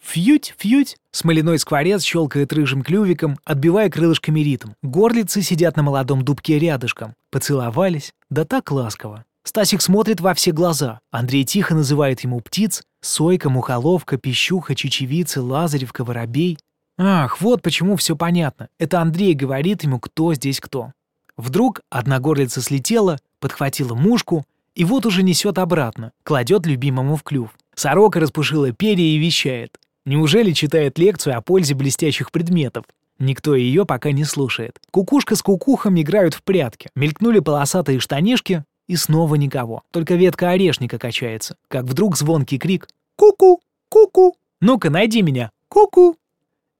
Фьють, 0.00 0.54
фьють. 0.58 0.96
Смоляной 1.10 1.58
скворец 1.58 2.04
щелкает 2.04 2.52
рыжим 2.52 2.82
клювиком, 2.82 3.38
отбивая 3.44 3.90
крылышками 3.90 4.40
ритм. 4.40 4.70
Горлицы 4.82 5.42
сидят 5.42 5.76
на 5.76 5.82
молодом 5.82 6.22
дубке 6.24 6.58
рядышком. 6.58 7.14
Поцеловались, 7.30 8.14
да 8.30 8.44
так 8.44 8.70
ласково. 8.70 9.24
Стасик 9.42 9.80
смотрит 9.80 10.20
во 10.20 10.34
все 10.34 10.52
глаза. 10.52 11.00
Андрей 11.10 11.44
тихо 11.44 11.74
называет 11.74 12.20
ему 12.20 12.40
птиц. 12.40 12.82
Сойка, 13.00 13.48
мухоловка, 13.48 14.18
пищуха, 14.18 14.74
чечевица, 14.74 15.42
лазаревка, 15.42 16.04
воробей. 16.04 16.58
Ах, 16.98 17.40
вот 17.40 17.62
почему 17.62 17.96
все 17.96 18.14
понятно. 18.14 18.68
Это 18.78 19.00
Андрей 19.00 19.32
говорит 19.34 19.82
ему, 19.84 19.98
кто 19.98 20.34
здесь 20.34 20.60
кто. 20.60 20.92
Вдруг 21.36 21.80
одна 21.88 22.18
горлица 22.18 22.60
слетела, 22.60 23.18
подхватила 23.38 23.94
мушку, 23.94 24.44
и 24.74 24.84
вот 24.84 25.06
уже 25.06 25.22
несет 25.22 25.58
обратно, 25.58 26.12
кладет 26.22 26.66
любимому 26.66 27.16
в 27.16 27.22
клюв. 27.22 27.50
Сорока 27.74 28.20
распушила 28.20 28.72
перья 28.72 29.04
и 29.04 29.16
вещает. 29.16 29.78
Неужели 30.04 30.52
читает 30.52 30.98
лекцию 30.98 31.38
о 31.38 31.40
пользе 31.40 31.74
блестящих 31.74 32.30
предметов? 32.30 32.84
Никто 33.18 33.54
ее 33.54 33.84
пока 33.84 34.12
не 34.12 34.24
слушает. 34.24 34.78
Кукушка 34.90 35.36
с 35.36 35.42
кукухом 35.42 36.00
играют 36.00 36.34
в 36.34 36.42
прятки. 36.42 36.88
Мелькнули 36.94 37.40
полосатые 37.40 38.00
штанишки, 38.00 38.64
и 38.90 38.96
снова 38.96 39.36
никого. 39.36 39.84
Только 39.92 40.16
ветка 40.16 40.50
орешника 40.50 40.98
качается. 40.98 41.56
Как 41.68 41.84
вдруг 41.84 42.16
звонкий 42.16 42.58
крик 42.58 42.88
«Ку-ку! 43.14 43.60
Ку-ку! 43.88 44.34
Ну-ка, 44.60 44.90
найди 44.90 45.22
меня! 45.22 45.52
Ку-ку!» 45.68 46.16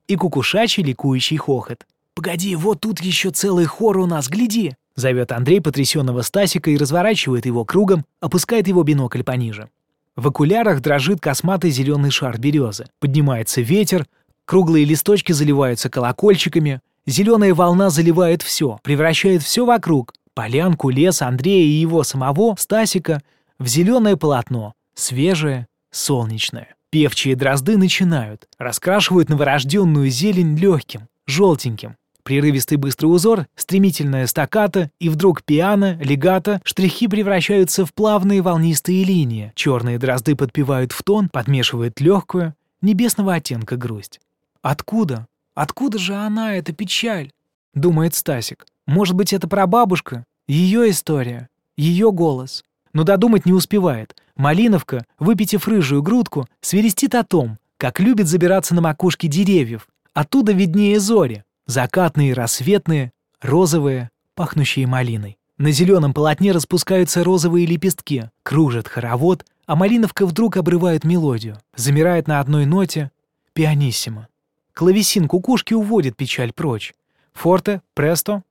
И 0.08 0.16
кукушачий 0.16 0.82
ликующий 0.82 1.36
хохот. 1.36 1.86
«Погоди, 2.16 2.56
вот 2.56 2.80
тут 2.80 3.00
еще 3.00 3.30
целый 3.30 3.66
хор 3.66 3.98
у 3.98 4.06
нас, 4.06 4.28
гляди!» 4.28 4.74
Зовет 4.96 5.30
Андрей 5.30 5.60
потрясенного 5.60 6.22
Стасика 6.22 6.72
и 6.72 6.76
разворачивает 6.76 7.46
его 7.46 7.64
кругом, 7.64 8.04
опускает 8.18 8.66
его 8.66 8.82
бинокль 8.82 9.22
пониже. 9.22 9.68
В 10.16 10.26
окулярах 10.26 10.80
дрожит 10.80 11.20
косматый 11.20 11.70
зеленый 11.70 12.10
шар 12.10 12.40
березы. 12.40 12.86
Поднимается 12.98 13.60
ветер, 13.60 14.04
круглые 14.46 14.84
листочки 14.84 15.30
заливаются 15.30 15.88
колокольчиками, 15.88 16.80
зеленая 17.06 17.54
волна 17.54 17.88
заливает 17.88 18.42
все, 18.42 18.80
превращает 18.82 19.44
все 19.44 19.64
вокруг, 19.64 20.12
полянку, 20.40 20.88
лес 20.88 21.20
Андрея 21.20 21.66
и 21.66 21.68
его 21.82 22.02
самого, 22.02 22.54
Стасика, 22.58 23.20
в 23.58 23.66
зеленое 23.66 24.16
полотно, 24.16 24.72
свежее, 24.94 25.66
солнечное. 25.90 26.76
Певчие 26.88 27.36
дрозды 27.36 27.76
начинают, 27.76 28.48
раскрашивают 28.56 29.28
новорожденную 29.28 30.08
зелень 30.08 30.56
легким, 30.56 31.08
желтеньким. 31.26 31.96
Прерывистый 32.22 32.78
быстрый 32.78 33.08
узор, 33.08 33.48
стремительная 33.54 34.26
стаката, 34.26 34.90
и 34.98 35.10
вдруг 35.10 35.42
пиано, 35.42 35.98
легато, 36.00 36.62
штрихи 36.64 37.06
превращаются 37.06 37.84
в 37.84 37.92
плавные 37.92 38.40
волнистые 38.40 39.04
линии. 39.04 39.52
Черные 39.54 39.98
дрозды 39.98 40.36
подпевают 40.36 40.92
в 40.92 41.02
тон, 41.02 41.28
подмешивают 41.28 42.00
легкую, 42.00 42.54
небесного 42.80 43.34
оттенка 43.34 43.76
грусть. 43.76 44.20
«Откуда? 44.62 45.26
Откуда 45.54 45.98
же 45.98 46.14
она, 46.14 46.54
эта 46.54 46.72
печаль?»— 46.72 47.30
думает 47.74 48.14
Стасик. 48.14 48.64
«Может 48.86 49.14
быть, 49.14 49.34
это 49.34 49.46
прабабушка? 49.46 50.24
Ее 50.50 50.90
история? 50.90 51.48
Ее 51.76 52.10
голос?» 52.10 52.64
Но 52.92 53.04
додумать 53.04 53.46
не 53.46 53.52
успевает. 53.52 54.16
Малиновка, 54.34 55.06
выпитив 55.20 55.68
рыжую 55.68 56.02
грудку, 56.02 56.48
свирестит 56.60 57.14
о 57.14 57.22
том, 57.22 57.58
как 57.76 58.00
любит 58.00 58.26
забираться 58.26 58.74
на 58.74 58.80
макушки 58.80 59.28
деревьев. 59.28 59.86
Оттуда 60.12 60.50
виднее 60.50 60.98
зори, 60.98 61.44
закатные, 61.66 62.34
рассветные, 62.34 63.12
розовые, 63.40 64.10
пахнущие 64.34 64.88
малиной. 64.88 65.38
На 65.56 65.70
зеленом 65.70 66.12
полотне 66.12 66.50
распускаются 66.50 67.22
розовые 67.22 67.64
лепестки, 67.64 68.30
кружит 68.42 68.88
хоровод, 68.88 69.46
а 69.66 69.76
малиновка 69.76 70.26
вдруг 70.26 70.56
обрывает 70.56 71.04
мелодию, 71.04 71.58
замирает 71.76 72.26
на 72.26 72.40
одной 72.40 72.66
ноте, 72.66 73.12
пианиссимо. 73.52 74.26
Клавесин 74.72 75.28
кукушки 75.28 75.74
уводит 75.74 76.16
печаль 76.16 76.52
прочь. 76.52 76.92
Форте, 77.34 77.82
престо. 77.94 78.42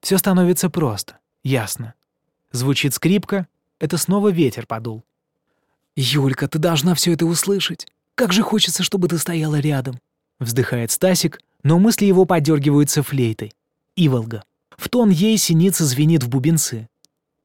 Все 0.00 0.18
становится 0.18 0.70
просто, 0.70 1.18
ясно. 1.48 1.94
Звучит 2.52 2.94
скрипка, 2.94 3.46
это 3.78 3.96
снова 3.96 4.28
ветер 4.28 4.66
подул. 4.66 5.04
«Юлька, 5.96 6.46
ты 6.46 6.58
должна 6.58 6.94
все 6.94 7.12
это 7.12 7.26
услышать. 7.26 7.86
Как 8.14 8.32
же 8.32 8.42
хочется, 8.42 8.82
чтобы 8.82 9.08
ты 9.08 9.18
стояла 9.18 9.58
рядом!» 9.58 9.98
Вздыхает 10.38 10.90
Стасик, 10.92 11.40
но 11.64 11.78
мысли 11.78 12.04
его 12.06 12.24
подергиваются 12.24 13.02
флейтой. 13.02 13.52
Иволга. 13.96 14.44
В 14.76 14.88
тон 14.88 15.10
ей 15.10 15.36
синица 15.38 15.84
звенит 15.84 16.22
в 16.22 16.28
бубенцы. 16.28 16.88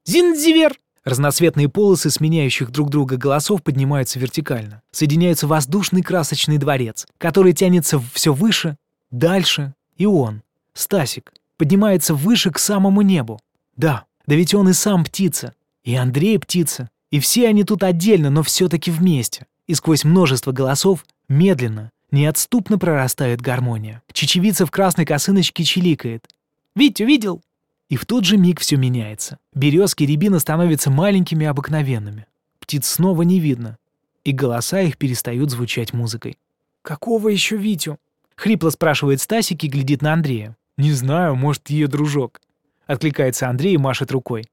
«Зиндзивер!» 0.04 0.78
Разноцветные 1.02 1.68
полосы 1.68 2.10
сменяющих 2.10 2.70
друг 2.70 2.90
друга 2.90 3.16
голосов 3.16 3.62
поднимаются 3.62 4.18
вертикально. 4.18 4.82
Соединяются 4.90 5.46
воздушный 5.46 6.02
красочный 6.02 6.58
дворец, 6.58 7.06
который 7.18 7.52
тянется 7.52 8.00
все 8.12 8.32
выше, 8.32 8.76
дальше, 9.10 9.74
и 9.96 10.06
он, 10.06 10.42
Стасик, 10.72 11.34
поднимается 11.58 12.14
выше 12.14 12.50
к 12.50 12.58
самому 12.58 13.02
небу. 13.02 13.40
Да, 13.76 14.04
да 14.26 14.34
ведь 14.34 14.54
он 14.54 14.68
и 14.68 14.72
сам 14.72 15.04
птица, 15.04 15.54
и 15.82 15.94
Андрей 15.94 16.38
птица, 16.38 16.90
и 17.10 17.20
все 17.20 17.48
они 17.48 17.64
тут 17.64 17.82
отдельно, 17.82 18.30
но 18.30 18.42
все-таки 18.42 18.90
вместе. 18.90 19.46
И 19.66 19.74
сквозь 19.74 20.04
множество 20.04 20.52
голосов 20.52 21.04
медленно, 21.28 21.90
неотступно 22.10 22.78
прорастает 22.78 23.40
гармония. 23.40 24.02
Чечевица 24.12 24.66
в 24.66 24.70
красной 24.70 25.04
косыночке 25.04 25.64
чиликает. 25.64 26.28
«Вить, 26.74 27.00
увидел?» 27.00 27.42
И 27.88 27.96
в 27.96 28.06
тот 28.06 28.24
же 28.24 28.36
миг 28.36 28.60
все 28.60 28.76
меняется. 28.76 29.38
Березки 29.54 30.04
рябина 30.04 30.38
становятся 30.38 30.90
маленькими 30.90 31.46
обыкновенными. 31.46 32.26
Птиц 32.58 32.86
снова 32.86 33.22
не 33.22 33.40
видно. 33.40 33.78
И 34.24 34.32
голоса 34.32 34.80
их 34.80 34.96
перестают 34.96 35.50
звучать 35.50 35.92
музыкой. 35.92 36.38
«Какого 36.82 37.28
еще 37.28 37.56
Витю?»— 37.56 37.98
хрипло 38.36 38.70
спрашивает 38.70 39.20
Стасик 39.20 39.64
и 39.64 39.68
глядит 39.68 40.02
на 40.02 40.14
Андрея. 40.14 40.56
«Не 40.76 40.92
знаю, 40.92 41.36
может, 41.36 41.70
ее 41.70 41.86
дружок». 41.86 42.40
Откликается 42.86 43.48
Андрей 43.48 43.74
и 43.74 43.78
машет 43.78 44.10
рукой. 44.12 44.46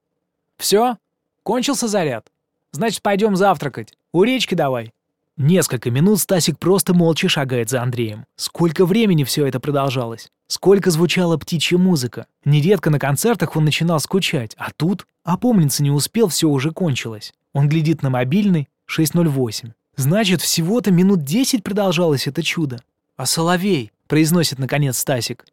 «Все? 0.56 0.96
Кончился 1.42 1.88
заряд? 1.88 2.28
Значит, 2.72 3.02
пойдем 3.02 3.36
завтракать. 3.36 3.94
У 4.12 4.22
речки 4.22 4.54
давай». 4.54 4.92
Несколько 5.36 5.90
минут 5.90 6.20
Стасик 6.20 6.58
просто 6.58 6.92
молча 6.92 7.28
шагает 7.28 7.70
за 7.70 7.82
Андреем. 7.82 8.26
Сколько 8.36 8.84
времени 8.84 9.24
все 9.24 9.46
это 9.46 9.60
продолжалось? 9.60 10.28
Сколько 10.46 10.90
звучала 10.90 11.38
птичья 11.38 11.78
музыка? 11.78 12.26
Нередко 12.44 12.90
на 12.90 12.98
концертах 12.98 13.56
он 13.56 13.64
начинал 13.64 13.98
скучать, 13.98 14.54
а 14.58 14.70
тут 14.76 15.06
опомниться 15.24 15.82
не 15.82 15.90
успел, 15.90 16.28
все 16.28 16.48
уже 16.48 16.70
кончилось. 16.70 17.32
Он 17.54 17.68
глядит 17.68 18.02
на 18.02 18.10
мобильный 18.10 18.68
608. 18.84 19.72
Значит, 19.96 20.42
всего-то 20.42 20.90
минут 20.90 21.24
10 21.24 21.64
продолжалось 21.64 22.26
это 22.26 22.42
чудо. 22.42 22.80
«А 23.16 23.24
Соловей?»— 23.24 23.92
произносит 24.08 24.58
наконец 24.58 24.98
Стасик. 24.98 25.46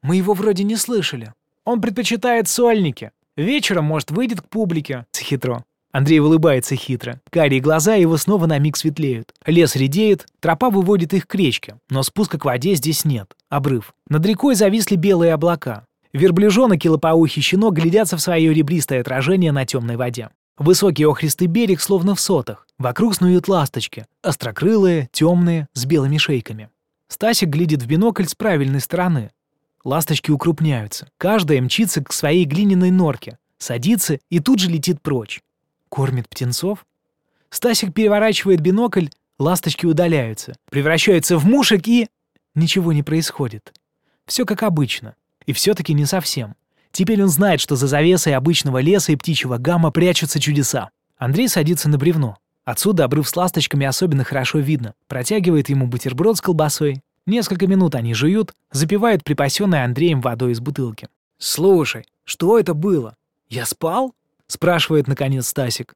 «Мы 0.00 0.16
его 0.16 0.32
вроде 0.32 0.64
не 0.64 0.76
слышали. 0.76 1.32
Он 1.64 1.80
предпочитает 1.80 2.48
сольники. 2.48 3.12
Вечером, 3.36 3.84
может, 3.84 4.10
выйдет 4.10 4.40
к 4.40 4.48
публике». 4.48 5.06
Хитро. 5.16 5.64
Андрей 5.92 6.20
улыбается 6.20 6.74
хитро. 6.74 7.20
Карие 7.30 7.60
глаза 7.60 7.94
его 7.94 8.16
снова 8.16 8.46
на 8.46 8.58
миг 8.58 8.78
светлеют. 8.78 9.34
Лес 9.44 9.76
редеет, 9.76 10.26
тропа 10.40 10.70
выводит 10.70 11.12
их 11.12 11.26
к 11.26 11.34
речке, 11.34 11.76
но 11.90 12.02
спуска 12.02 12.38
к 12.38 12.46
воде 12.46 12.74
здесь 12.74 13.04
нет. 13.04 13.36
Обрыв. 13.50 13.92
Над 14.08 14.24
рекой 14.24 14.54
зависли 14.54 14.96
белые 14.96 15.34
облака. 15.34 15.84
Верблюжонок 16.14 16.84
и 16.84 16.88
лопоухий 16.88 17.42
щенок 17.42 17.74
глядятся 17.74 18.16
в 18.16 18.22
свое 18.22 18.52
ребристое 18.54 19.02
отражение 19.02 19.52
на 19.52 19.66
темной 19.66 19.96
воде. 19.96 20.30
Высокий 20.56 21.04
охристый 21.04 21.46
берег 21.46 21.80
словно 21.80 22.14
в 22.14 22.20
сотах. 22.20 22.66
Вокруг 22.78 23.14
снуют 23.14 23.48
ласточки. 23.48 24.06
Острокрылые, 24.22 25.08
темные, 25.12 25.68
с 25.74 25.84
белыми 25.84 26.16
шейками. 26.16 26.70
Стасик 27.08 27.50
глядит 27.50 27.82
в 27.82 27.86
бинокль 27.86 28.24
с 28.24 28.34
правильной 28.34 28.80
стороны. 28.80 29.30
Ласточки 29.84 30.30
укрупняются. 30.30 31.08
Каждая 31.18 31.60
мчится 31.60 32.02
к 32.02 32.12
своей 32.12 32.44
глиняной 32.44 32.90
норке. 32.90 33.38
Садится 33.58 34.18
и 34.30 34.38
тут 34.38 34.58
же 34.58 34.70
летит 34.70 35.02
прочь. 35.02 35.40
Кормит 35.88 36.28
птенцов? 36.28 36.86
Стасик 37.50 37.92
переворачивает 37.92 38.60
бинокль, 38.60 39.08
ласточки 39.38 39.84
удаляются, 39.86 40.54
превращаются 40.70 41.36
в 41.36 41.44
мушек 41.44 41.86
и... 41.86 42.08
Ничего 42.54 42.92
не 42.92 43.02
происходит. 43.02 43.72
Все 44.26 44.44
как 44.44 44.62
обычно. 44.62 45.14
И 45.46 45.52
все-таки 45.52 45.94
не 45.94 46.06
совсем. 46.06 46.54
Теперь 46.92 47.22
он 47.22 47.28
знает, 47.28 47.60
что 47.60 47.74
за 47.74 47.86
завесой 47.86 48.34
обычного 48.34 48.78
леса 48.78 49.12
и 49.12 49.16
птичьего 49.16 49.58
гамма 49.58 49.90
прячутся 49.90 50.38
чудеса. 50.38 50.90
Андрей 51.16 51.48
садится 51.48 51.88
на 51.88 51.98
бревно. 51.98 52.36
Отсюда 52.64 53.04
обрыв 53.04 53.28
с 53.28 53.34
ласточками 53.34 53.86
особенно 53.86 54.24
хорошо 54.24 54.58
видно. 54.58 54.94
Протягивает 55.08 55.68
ему 55.68 55.86
бутерброд 55.86 56.36
с 56.36 56.40
колбасой. 56.40 57.02
Несколько 57.26 57.66
минут 57.66 57.94
они 57.94 58.14
жуют, 58.14 58.52
запивают 58.72 59.22
припасенной 59.22 59.84
Андреем 59.84 60.20
водой 60.20 60.52
из 60.52 60.60
бутылки. 60.60 61.08
«Слушай, 61.38 62.06
что 62.24 62.58
это 62.58 62.74
было? 62.74 63.16
Я 63.48 63.66
спал?» 63.66 64.14
Спрашивает, 64.46 65.08
наконец, 65.08 65.48
Стасик. 65.48 65.94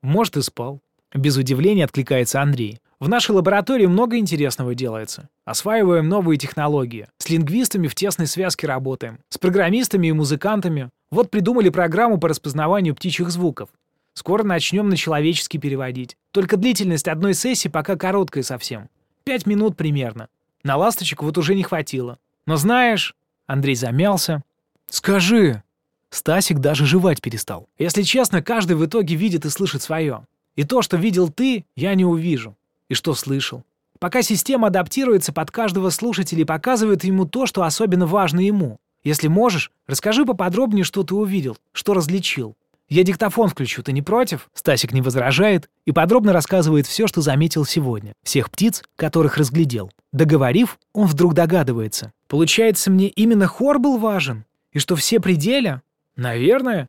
Может, 0.00 0.38
и 0.38 0.42
спал. 0.42 0.80
Без 1.12 1.36
удивления 1.36 1.84
откликается 1.84 2.40
Андрей. 2.40 2.80
В 3.00 3.08
нашей 3.08 3.32
лаборатории 3.32 3.86
много 3.86 4.16
интересного 4.16 4.74
делается. 4.74 5.28
Осваиваем 5.44 6.08
новые 6.08 6.38
технологии. 6.38 7.08
С 7.18 7.28
лингвистами 7.28 7.86
в 7.86 7.94
тесной 7.94 8.26
связке 8.26 8.66
работаем. 8.66 9.18
С 9.28 9.38
программистами 9.38 10.06
и 10.06 10.12
музыкантами. 10.12 10.90
Вот 11.10 11.30
придумали 11.30 11.68
программу 11.68 12.18
по 12.18 12.28
распознаванию 12.28 12.94
птичьих 12.94 13.30
звуков. 13.30 13.68
Скоро 14.14 14.42
начнем 14.42 14.88
на 14.88 14.96
человеческий 14.96 15.58
переводить. 15.58 16.16
Только 16.32 16.56
длительность 16.56 17.08
одной 17.08 17.34
сессии 17.34 17.68
пока 17.68 17.96
короткая 17.96 18.42
совсем. 18.42 18.88
Пять 19.24 19.46
минут 19.46 19.76
примерно. 19.76 20.28
На 20.62 20.76
ласточек 20.76 21.22
вот 21.22 21.38
уже 21.38 21.54
не 21.54 21.62
хватило. 21.62 22.18
Но 22.46 22.56
знаешь... 22.56 23.14
Андрей 23.46 23.76
замялся. 23.76 24.42
«Скажи, 24.90 25.62
Стасик 26.10 26.58
даже 26.58 26.86
жевать 26.86 27.20
перестал. 27.20 27.68
Если 27.78 28.02
честно, 28.02 28.42
каждый 28.42 28.76
в 28.76 28.84
итоге 28.84 29.14
видит 29.14 29.44
и 29.44 29.50
слышит 29.50 29.82
свое. 29.82 30.26
И 30.56 30.64
то, 30.64 30.82
что 30.82 30.96
видел 30.96 31.28
ты, 31.28 31.64
я 31.76 31.94
не 31.94 32.04
увижу. 32.04 32.56
И 32.88 32.94
что 32.94 33.14
слышал. 33.14 33.64
пока 33.98 34.22
система 34.22 34.68
адаптируется 34.68 35.32
под 35.32 35.50
каждого 35.50 35.90
слушателя 35.90 36.42
и 36.42 36.44
показывает 36.44 37.02
ему 37.02 37.26
то, 37.26 37.46
что 37.46 37.64
особенно 37.64 38.06
важно 38.06 38.40
ему. 38.40 38.78
Если 39.02 39.26
можешь, 39.26 39.72
расскажи 39.88 40.24
поподробнее, 40.24 40.84
что 40.84 41.02
ты 41.02 41.14
увидел, 41.14 41.58
что 41.72 41.94
различил. 41.94 42.56
Я 42.88 43.02
диктофон 43.02 43.48
включу, 43.48 43.82
ты 43.82 43.92
не 43.92 44.00
против? 44.00 44.48
Стасик 44.54 44.92
не 44.92 45.02
возражает 45.02 45.68
и 45.84 45.92
подробно 45.92 46.32
рассказывает 46.32 46.86
все, 46.86 47.06
что 47.06 47.20
заметил 47.20 47.66
сегодня. 47.66 48.14
Всех 48.22 48.50
птиц, 48.50 48.82
которых 48.96 49.36
разглядел. 49.36 49.92
Договорив, 50.12 50.78
он 50.94 51.06
вдруг 51.06 51.34
догадывается. 51.34 52.12
Получается, 52.28 52.90
мне 52.90 53.08
именно 53.08 53.46
хор 53.46 53.78
был 53.78 53.98
важен? 53.98 54.46
И 54.72 54.78
что 54.78 54.96
все 54.96 55.20
пределя? 55.20 55.82
Наверное. 56.16 56.88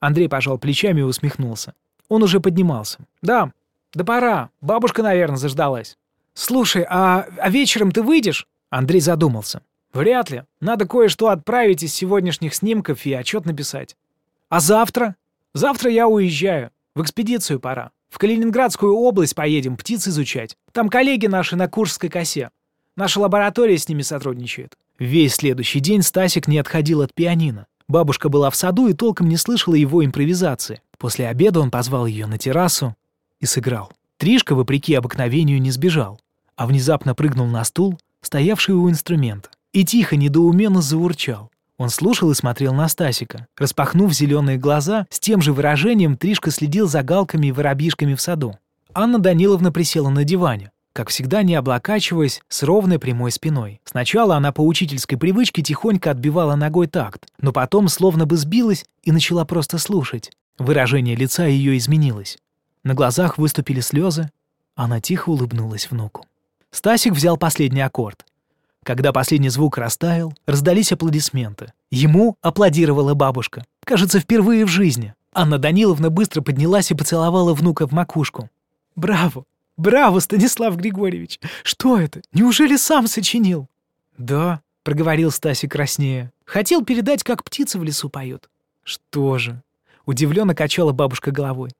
Андрей 0.00 0.28
пожал 0.28 0.58
плечами 0.58 1.00
и 1.00 1.04
усмехнулся. 1.04 1.72
Он 2.08 2.22
уже 2.22 2.40
поднимался. 2.40 2.98
Да, 3.22 3.52
да 3.94 4.04
пора. 4.04 4.50
Бабушка, 4.60 5.02
наверное, 5.02 5.38
заждалась. 5.38 5.96
Слушай, 6.34 6.86
а, 6.88 7.26
а 7.38 7.48
вечером 7.48 7.90
ты 7.90 8.02
выйдешь? 8.02 8.46
Андрей 8.68 9.00
задумался. 9.00 9.62
Вряд 9.94 10.30
ли. 10.30 10.44
Надо 10.60 10.86
кое-что 10.86 11.28
отправить 11.28 11.82
из 11.82 11.94
сегодняшних 11.94 12.54
снимков 12.54 13.06
и 13.06 13.14
отчет 13.14 13.46
написать. 13.46 13.96
А 14.50 14.60
завтра? 14.60 15.16
Завтра 15.54 15.90
я 15.90 16.08
уезжаю. 16.08 16.70
В 16.94 17.02
экспедицию 17.02 17.60
пора. 17.60 17.90
В 18.08 18.18
Калининградскую 18.18 18.94
область 18.94 19.34
поедем 19.34 19.76
птиц 19.76 20.08
изучать. 20.08 20.56
Там 20.72 20.88
коллеги 20.88 21.26
наши 21.26 21.56
на 21.56 21.68
Куршской 21.68 22.10
косе. 22.10 22.50
Наша 22.96 23.20
лаборатория 23.20 23.78
с 23.78 23.88
ними 23.88 24.02
сотрудничает. 24.02 24.76
Весь 24.98 25.34
следующий 25.34 25.80
день 25.80 26.02
Стасик 26.02 26.48
не 26.48 26.58
отходил 26.58 27.02
от 27.02 27.14
пианино. 27.14 27.66
Бабушка 27.86 28.28
была 28.28 28.50
в 28.50 28.56
саду 28.56 28.88
и 28.88 28.92
толком 28.92 29.28
не 29.28 29.36
слышала 29.36 29.74
его 29.74 30.04
импровизации. 30.04 30.82
После 30.98 31.28
обеда 31.28 31.60
он 31.60 31.70
позвал 31.70 32.06
ее 32.06 32.26
на 32.26 32.36
террасу 32.36 32.96
и 33.40 33.46
сыграл. 33.46 33.92
Тришка, 34.16 34.54
вопреки 34.56 34.94
обыкновению, 34.94 35.60
не 35.60 35.70
сбежал, 35.70 36.20
а 36.56 36.66
внезапно 36.66 37.14
прыгнул 37.14 37.46
на 37.46 37.64
стул, 37.64 37.98
стоявший 38.20 38.74
у 38.74 38.90
инструмента, 38.90 39.48
и 39.72 39.84
тихо, 39.84 40.16
недоуменно 40.16 40.82
заурчал. 40.82 41.52
Он 41.78 41.90
слушал 41.90 42.30
и 42.30 42.34
смотрел 42.34 42.74
на 42.74 42.88
Стасика. 42.88 43.46
Распахнув 43.56 44.12
зеленые 44.12 44.58
глаза, 44.58 45.06
с 45.10 45.20
тем 45.20 45.40
же 45.40 45.52
выражением 45.52 46.16
Тришка 46.16 46.50
следил 46.50 46.88
за 46.88 47.02
галками 47.02 47.46
и 47.46 47.52
воробьишками 47.52 48.14
в 48.14 48.20
саду. 48.20 48.58
Анна 48.92 49.20
Даниловна 49.20 49.70
присела 49.70 50.08
на 50.08 50.24
диване, 50.24 50.72
как 50.92 51.10
всегда 51.10 51.44
не 51.44 51.54
облокачиваясь 51.54 52.40
с 52.48 52.64
ровной 52.64 52.98
прямой 52.98 53.30
спиной. 53.30 53.80
Сначала 53.84 54.36
она 54.36 54.50
по 54.50 54.60
учительской 54.60 55.16
привычке 55.16 55.62
тихонько 55.62 56.10
отбивала 56.10 56.56
ногой 56.56 56.88
такт, 56.88 57.28
но 57.40 57.52
потом 57.52 57.86
словно 57.86 58.26
бы 58.26 58.36
сбилась 58.36 58.84
и 59.04 59.12
начала 59.12 59.44
просто 59.44 59.78
слушать. 59.78 60.32
Выражение 60.58 61.14
лица 61.14 61.46
ее 61.46 61.78
изменилось. 61.78 62.38
На 62.82 62.94
глазах 62.94 63.38
выступили 63.38 63.80
слезы, 63.80 64.30
она 64.74 65.00
тихо 65.00 65.30
улыбнулась 65.30 65.88
внуку. 65.88 66.26
Стасик 66.72 67.12
взял 67.12 67.36
последний 67.36 67.80
аккорд. 67.80 68.24
Когда 68.88 69.12
последний 69.12 69.50
звук 69.50 69.76
растаял, 69.76 70.32
раздались 70.46 70.92
аплодисменты. 70.92 71.74
Ему 71.90 72.38
аплодировала 72.40 73.12
бабушка. 73.12 73.66
Кажется, 73.84 74.18
впервые 74.18 74.64
в 74.64 74.68
жизни. 74.68 75.12
Анна 75.34 75.58
Даниловна 75.58 76.08
быстро 76.08 76.40
поднялась 76.40 76.90
и 76.90 76.94
поцеловала 76.94 77.52
внука 77.52 77.86
в 77.86 77.92
макушку. 77.92 78.48
«Браво! 78.96 79.44
Браво, 79.76 80.20
Станислав 80.20 80.76
Григорьевич! 80.76 81.38
Что 81.64 81.98
это? 81.98 82.22
Неужели 82.32 82.76
сам 82.76 83.08
сочинил?» 83.08 83.68
«Да»,— 84.16 84.62
проговорил 84.84 85.30
Стасик 85.32 85.72
краснее. 85.72 86.32
«Хотел 86.46 86.82
передать, 86.82 87.22
как 87.22 87.44
птицы 87.44 87.78
в 87.78 87.84
лесу 87.84 88.08
поют». 88.08 88.48
«Что 88.84 89.36
же?»— 89.36 89.62
удивленно 90.06 90.54
качала 90.54 90.92
бабушка 90.92 91.30
головой. 91.30 91.72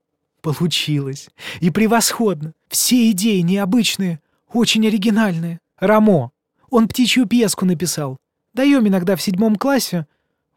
«Получилось. 0.42 1.30
И 1.60 1.70
превосходно. 1.70 2.52
Все 2.68 3.10
идеи 3.12 3.40
необычные, 3.40 4.20
очень 4.52 4.86
оригинальные. 4.86 5.60
Рамо, 5.80 6.32
он 6.70 6.88
птичью 6.88 7.26
пьеску 7.26 7.64
написал. 7.64 8.16
Даем 8.54 8.86
иногда 8.88 9.16
в 9.16 9.22
седьмом 9.22 9.56
классе. 9.56 10.06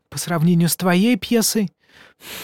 По 0.10 0.18
сравнению 0.18 0.70
с 0.70 0.76
твоей 0.76 1.16
пьесой. 1.16 1.72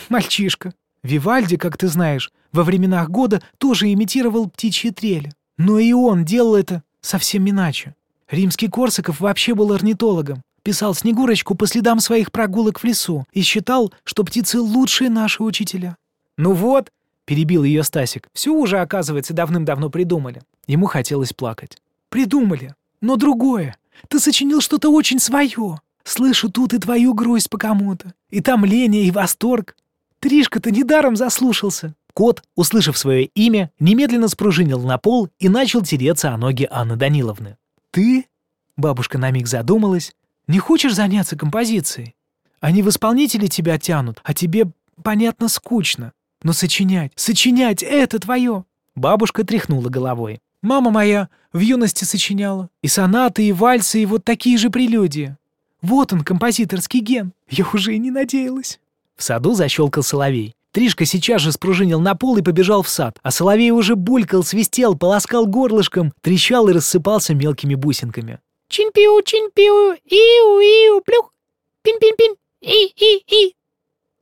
Мальчишка. 0.09 0.73
Вивальди, 1.03 1.57
как 1.57 1.77
ты 1.77 1.87
знаешь, 1.87 2.31
во 2.51 2.63
временах 2.63 3.09
года 3.09 3.41
тоже 3.57 3.91
имитировал 3.91 4.49
птичьи 4.49 4.91
трели. 4.91 5.31
Но 5.57 5.79
и 5.79 5.93
он 5.93 6.25
делал 6.25 6.55
это 6.55 6.83
совсем 7.01 7.49
иначе. 7.49 7.95
Римский 8.29 8.67
Корсаков 8.67 9.19
вообще 9.19 9.55
был 9.55 9.71
орнитологом. 9.71 10.41
Писал 10.63 10.93
Снегурочку 10.93 11.55
по 11.55 11.65
следам 11.65 12.01
своих 12.01 12.31
прогулок 12.31 12.79
в 12.79 12.83
лесу 12.83 13.25
и 13.31 13.41
считал, 13.41 13.93
что 14.03 14.23
птицы 14.25 14.59
лучшие 14.59 15.09
наши 15.09 15.41
учителя. 15.41 15.95
«Ну 16.37 16.51
вот»,— 16.51 16.91
перебил 17.25 17.63
ее 17.63 17.83
Стасик,— 17.83 18.27
«все 18.33 18.53
уже, 18.53 18.79
оказывается, 18.79 19.33
давным-давно 19.33 19.89
придумали». 19.89 20.41
Ему 20.67 20.87
хотелось 20.87 21.31
плакать. 21.31 21.77
«Придумали. 22.09 22.75
Но 23.01 23.15
другое. 23.15 23.77
Ты 24.09 24.19
сочинил 24.19 24.61
что-то 24.61 24.89
очень 24.89 25.19
свое. 25.19 25.79
Слышу 26.03 26.49
тут 26.49 26.73
и 26.73 26.77
твою 26.77 27.13
грусть 27.13 27.49
по 27.49 27.57
кому-то, 27.57 28.13
и 28.29 28.39
томление, 28.39 29.03
и 29.05 29.11
восторг. 29.11 29.75
Тришка-то 30.19 30.71
недаром 30.71 31.15
заслушался». 31.15 31.95
Кот, 32.13 32.41
услышав 32.55 32.97
свое 32.97 33.25
имя, 33.25 33.69
немедленно 33.79 34.27
спружинил 34.27 34.81
на 34.81 34.97
пол 34.97 35.29
и 35.37 35.49
начал 35.49 35.83
тереться 35.83 36.33
о 36.33 36.37
ноги 36.37 36.67
Анны 36.71 36.95
Даниловны. 36.95 37.57
«Ты?»— 37.91 38.25
бабушка 38.77 39.19
на 39.19 39.29
миг 39.29 39.45
задумалась. 39.47 40.15
«Не 40.47 40.57
хочешь 40.57 40.95
заняться 40.95 41.37
композицией? 41.37 42.15
Они 42.59 42.81
в 42.81 42.89
исполнители 42.89 43.45
тебя 43.45 43.77
тянут, 43.77 44.19
а 44.23 44.33
тебе, 44.33 44.71
понятно, 45.03 45.47
скучно. 45.47 46.13
Но 46.41 46.53
сочинять, 46.53 47.11
сочинять— 47.15 47.83
это 47.83 48.17
твое!» 48.17 48.65
Бабушка 48.95 49.43
тряхнула 49.43 49.89
головой. 49.89 50.39
Мама 50.61 50.91
моя 50.91 51.29
в 51.53 51.59
юности 51.59 52.03
сочиняла. 52.03 52.69
И 52.81 52.87
сонаты, 52.87 53.47
и 53.47 53.51
вальсы, 53.51 54.01
и 54.01 54.05
вот 54.05 54.23
такие 54.23 54.57
же 54.57 54.69
прелюдии. 54.69 55.37
Вот 55.81 56.13
он, 56.13 56.23
композиторский 56.23 56.99
ген. 56.99 57.33
Я 57.49 57.65
уже 57.73 57.95
и 57.95 57.99
не 57.99 58.11
надеялась. 58.11 58.79
В 59.15 59.23
саду 59.23 59.53
защелкал 59.53 60.03
соловей. 60.03 60.55
Тришка 60.71 61.05
сейчас 61.05 61.41
же 61.41 61.51
спружинил 61.51 61.99
на 61.99 62.13
пол 62.13 62.37
и 62.37 62.43
побежал 62.43 62.83
в 62.83 62.89
сад, 62.89 63.17
а 63.23 63.31
соловей 63.31 63.71
уже 63.71 63.95
булькал, 63.95 64.43
свистел, 64.43 64.95
полоскал 64.95 65.47
горлышком, 65.47 66.13
трещал 66.21 66.67
и 66.67 66.73
рассыпался 66.73 67.33
мелкими 67.33 67.73
бусинками. 67.73 68.39
Чин-пиу, 68.69 69.21
чин-пиу, 69.23 69.95
иу-иу, 70.05 71.01
плюх, 71.01 71.33
пин-пин-пин, 71.81 72.35
и-и-и, 72.61 73.55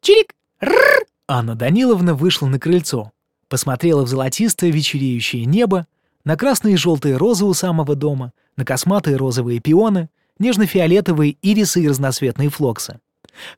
чирик, 0.02 0.34
рррр. 0.62 1.06
Анна 1.28 1.56
Даниловна 1.56 2.13
вышла 2.13 2.45
на 2.48 2.60
крыльцо, 2.60 3.12
посмотрела 3.50 4.04
в 4.04 4.08
золотистое 4.08 4.69
вечереющее 4.69 5.45
небо, 5.45 5.88
на 6.26 6.36
красные 6.36 6.74
и 6.74 6.78
желтые 6.78 7.16
розы 7.16 7.46
у 7.46 7.54
самого 7.54 7.96
дома, 7.96 8.34
на 8.58 8.66
косматые 8.66 9.16
розовые 9.16 9.60
пионы, 9.60 10.10
нежно-фиолетовые 10.40 11.38
ирисы 11.42 11.84
и 11.84 11.88
разноцветные 11.88 12.50
флоксы. 12.50 13.00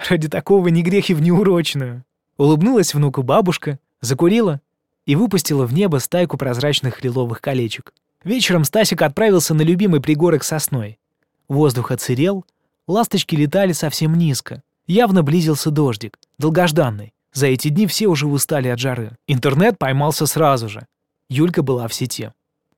Ради 0.09 0.27
такого 0.27 0.67
не 0.67 0.83
грехи 0.83 1.13
в 1.13 1.21
неурочную. 1.21 2.03
Улыбнулась 2.37 2.93
внуку 2.93 3.23
бабушка, 3.23 3.79
закурила 4.01 4.61
и 5.05 5.15
выпустила 5.15 5.65
в 5.65 5.73
небо 5.73 5.97
стайку 5.97 6.37
прозрачных 6.37 7.03
лиловых 7.03 7.41
колечек. 7.41 7.93
Вечером 8.23 8.63
Стасик 8.63 9.01
отправился 9.01 9.53
на 9.53 9.61
любимый 9.61 10.01
пригорок 10.01 10.43
сосной. 10.43 10.99
Воздух 11.47 11.91
оцерел, 11.91 12.45
ласточки 12.87 13.35
летали 13.35 13.71
совсем 13.71 14.15
низко. 14.15 14.61
Явно 14.85 15.23
близился 15.23 15.71
дождик, 15.71 16.19
долгожданный. 16.37 17.13
За 17.33 17.47
эти 17.47 17.69
дни 17.69 17.87
все 17.87 18.07
уже 18.07 18.27
устали 18.27 18.67
от 18.67 18.79
жары. 18.79 19.17
Интернет 19.27 19.77
поймался 19.77 20.25
сразу 20.25 20.67
же. 20.69 20.85
Юлька 21.29 21.61
была 21.61 21.87
в 21.87 21.93
сети. 21.93 22.31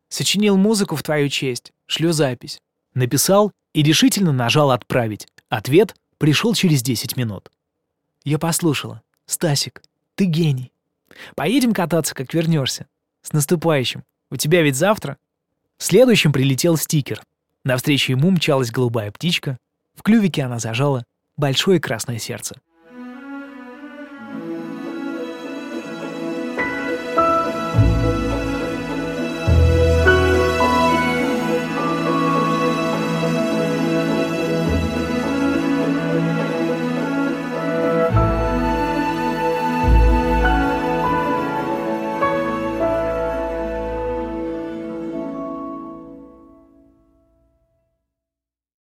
Сочинил 0.09 0.57
музыку 0.57 0.95
в 0.95 1.03
твою 1.03 1.29
честь. 1.29 1.71
Шлю 1.85 2.11
запись. 2.11 2.59
Написал 2.93 3.51
и 3.73 3.83
решительно 3.83 4.31
нажал 4.31 4.71
«Отправить». 4.71 5.27
Ответ 5.49 5.95
пришел 6.17 6.53
через 6.53 6.81
10 6.83 7.17
минут. 7.17 7.49
Я 8.23 8.37
послушала. 8.37 9.01
Стасик, 9.25 9.81
ты 10.15 10.25
гений. 10.25 10.71
Поедем 11.35 11.73
кататься, 11.73 12.13
как 12.13 12.33
вернешься. 12.33 12.87
С 13.21 13.33
наступающим. 13.33 14.03
У 14.29 14.35
тебя 14.35 14.61
ведь 14.61 14.75
завтра? 14.75 15.17
Следующим 15.77 16.31
прилетел 16.31 16.77
стикер. 16.77 17.23
Навстречу 17.63 18.11
ему 18.11 18.31
мчалась 18.31 18.71
голубая 18.71 19.11
птичка. 19.11 19.57
В 19.95 20.03
клювике 20.03 20.43
она 20.43 20.59
зажала 20.59 21.03
большое 21.37 21.79
красное 21.79 22.19
сердце. 22.19 22.55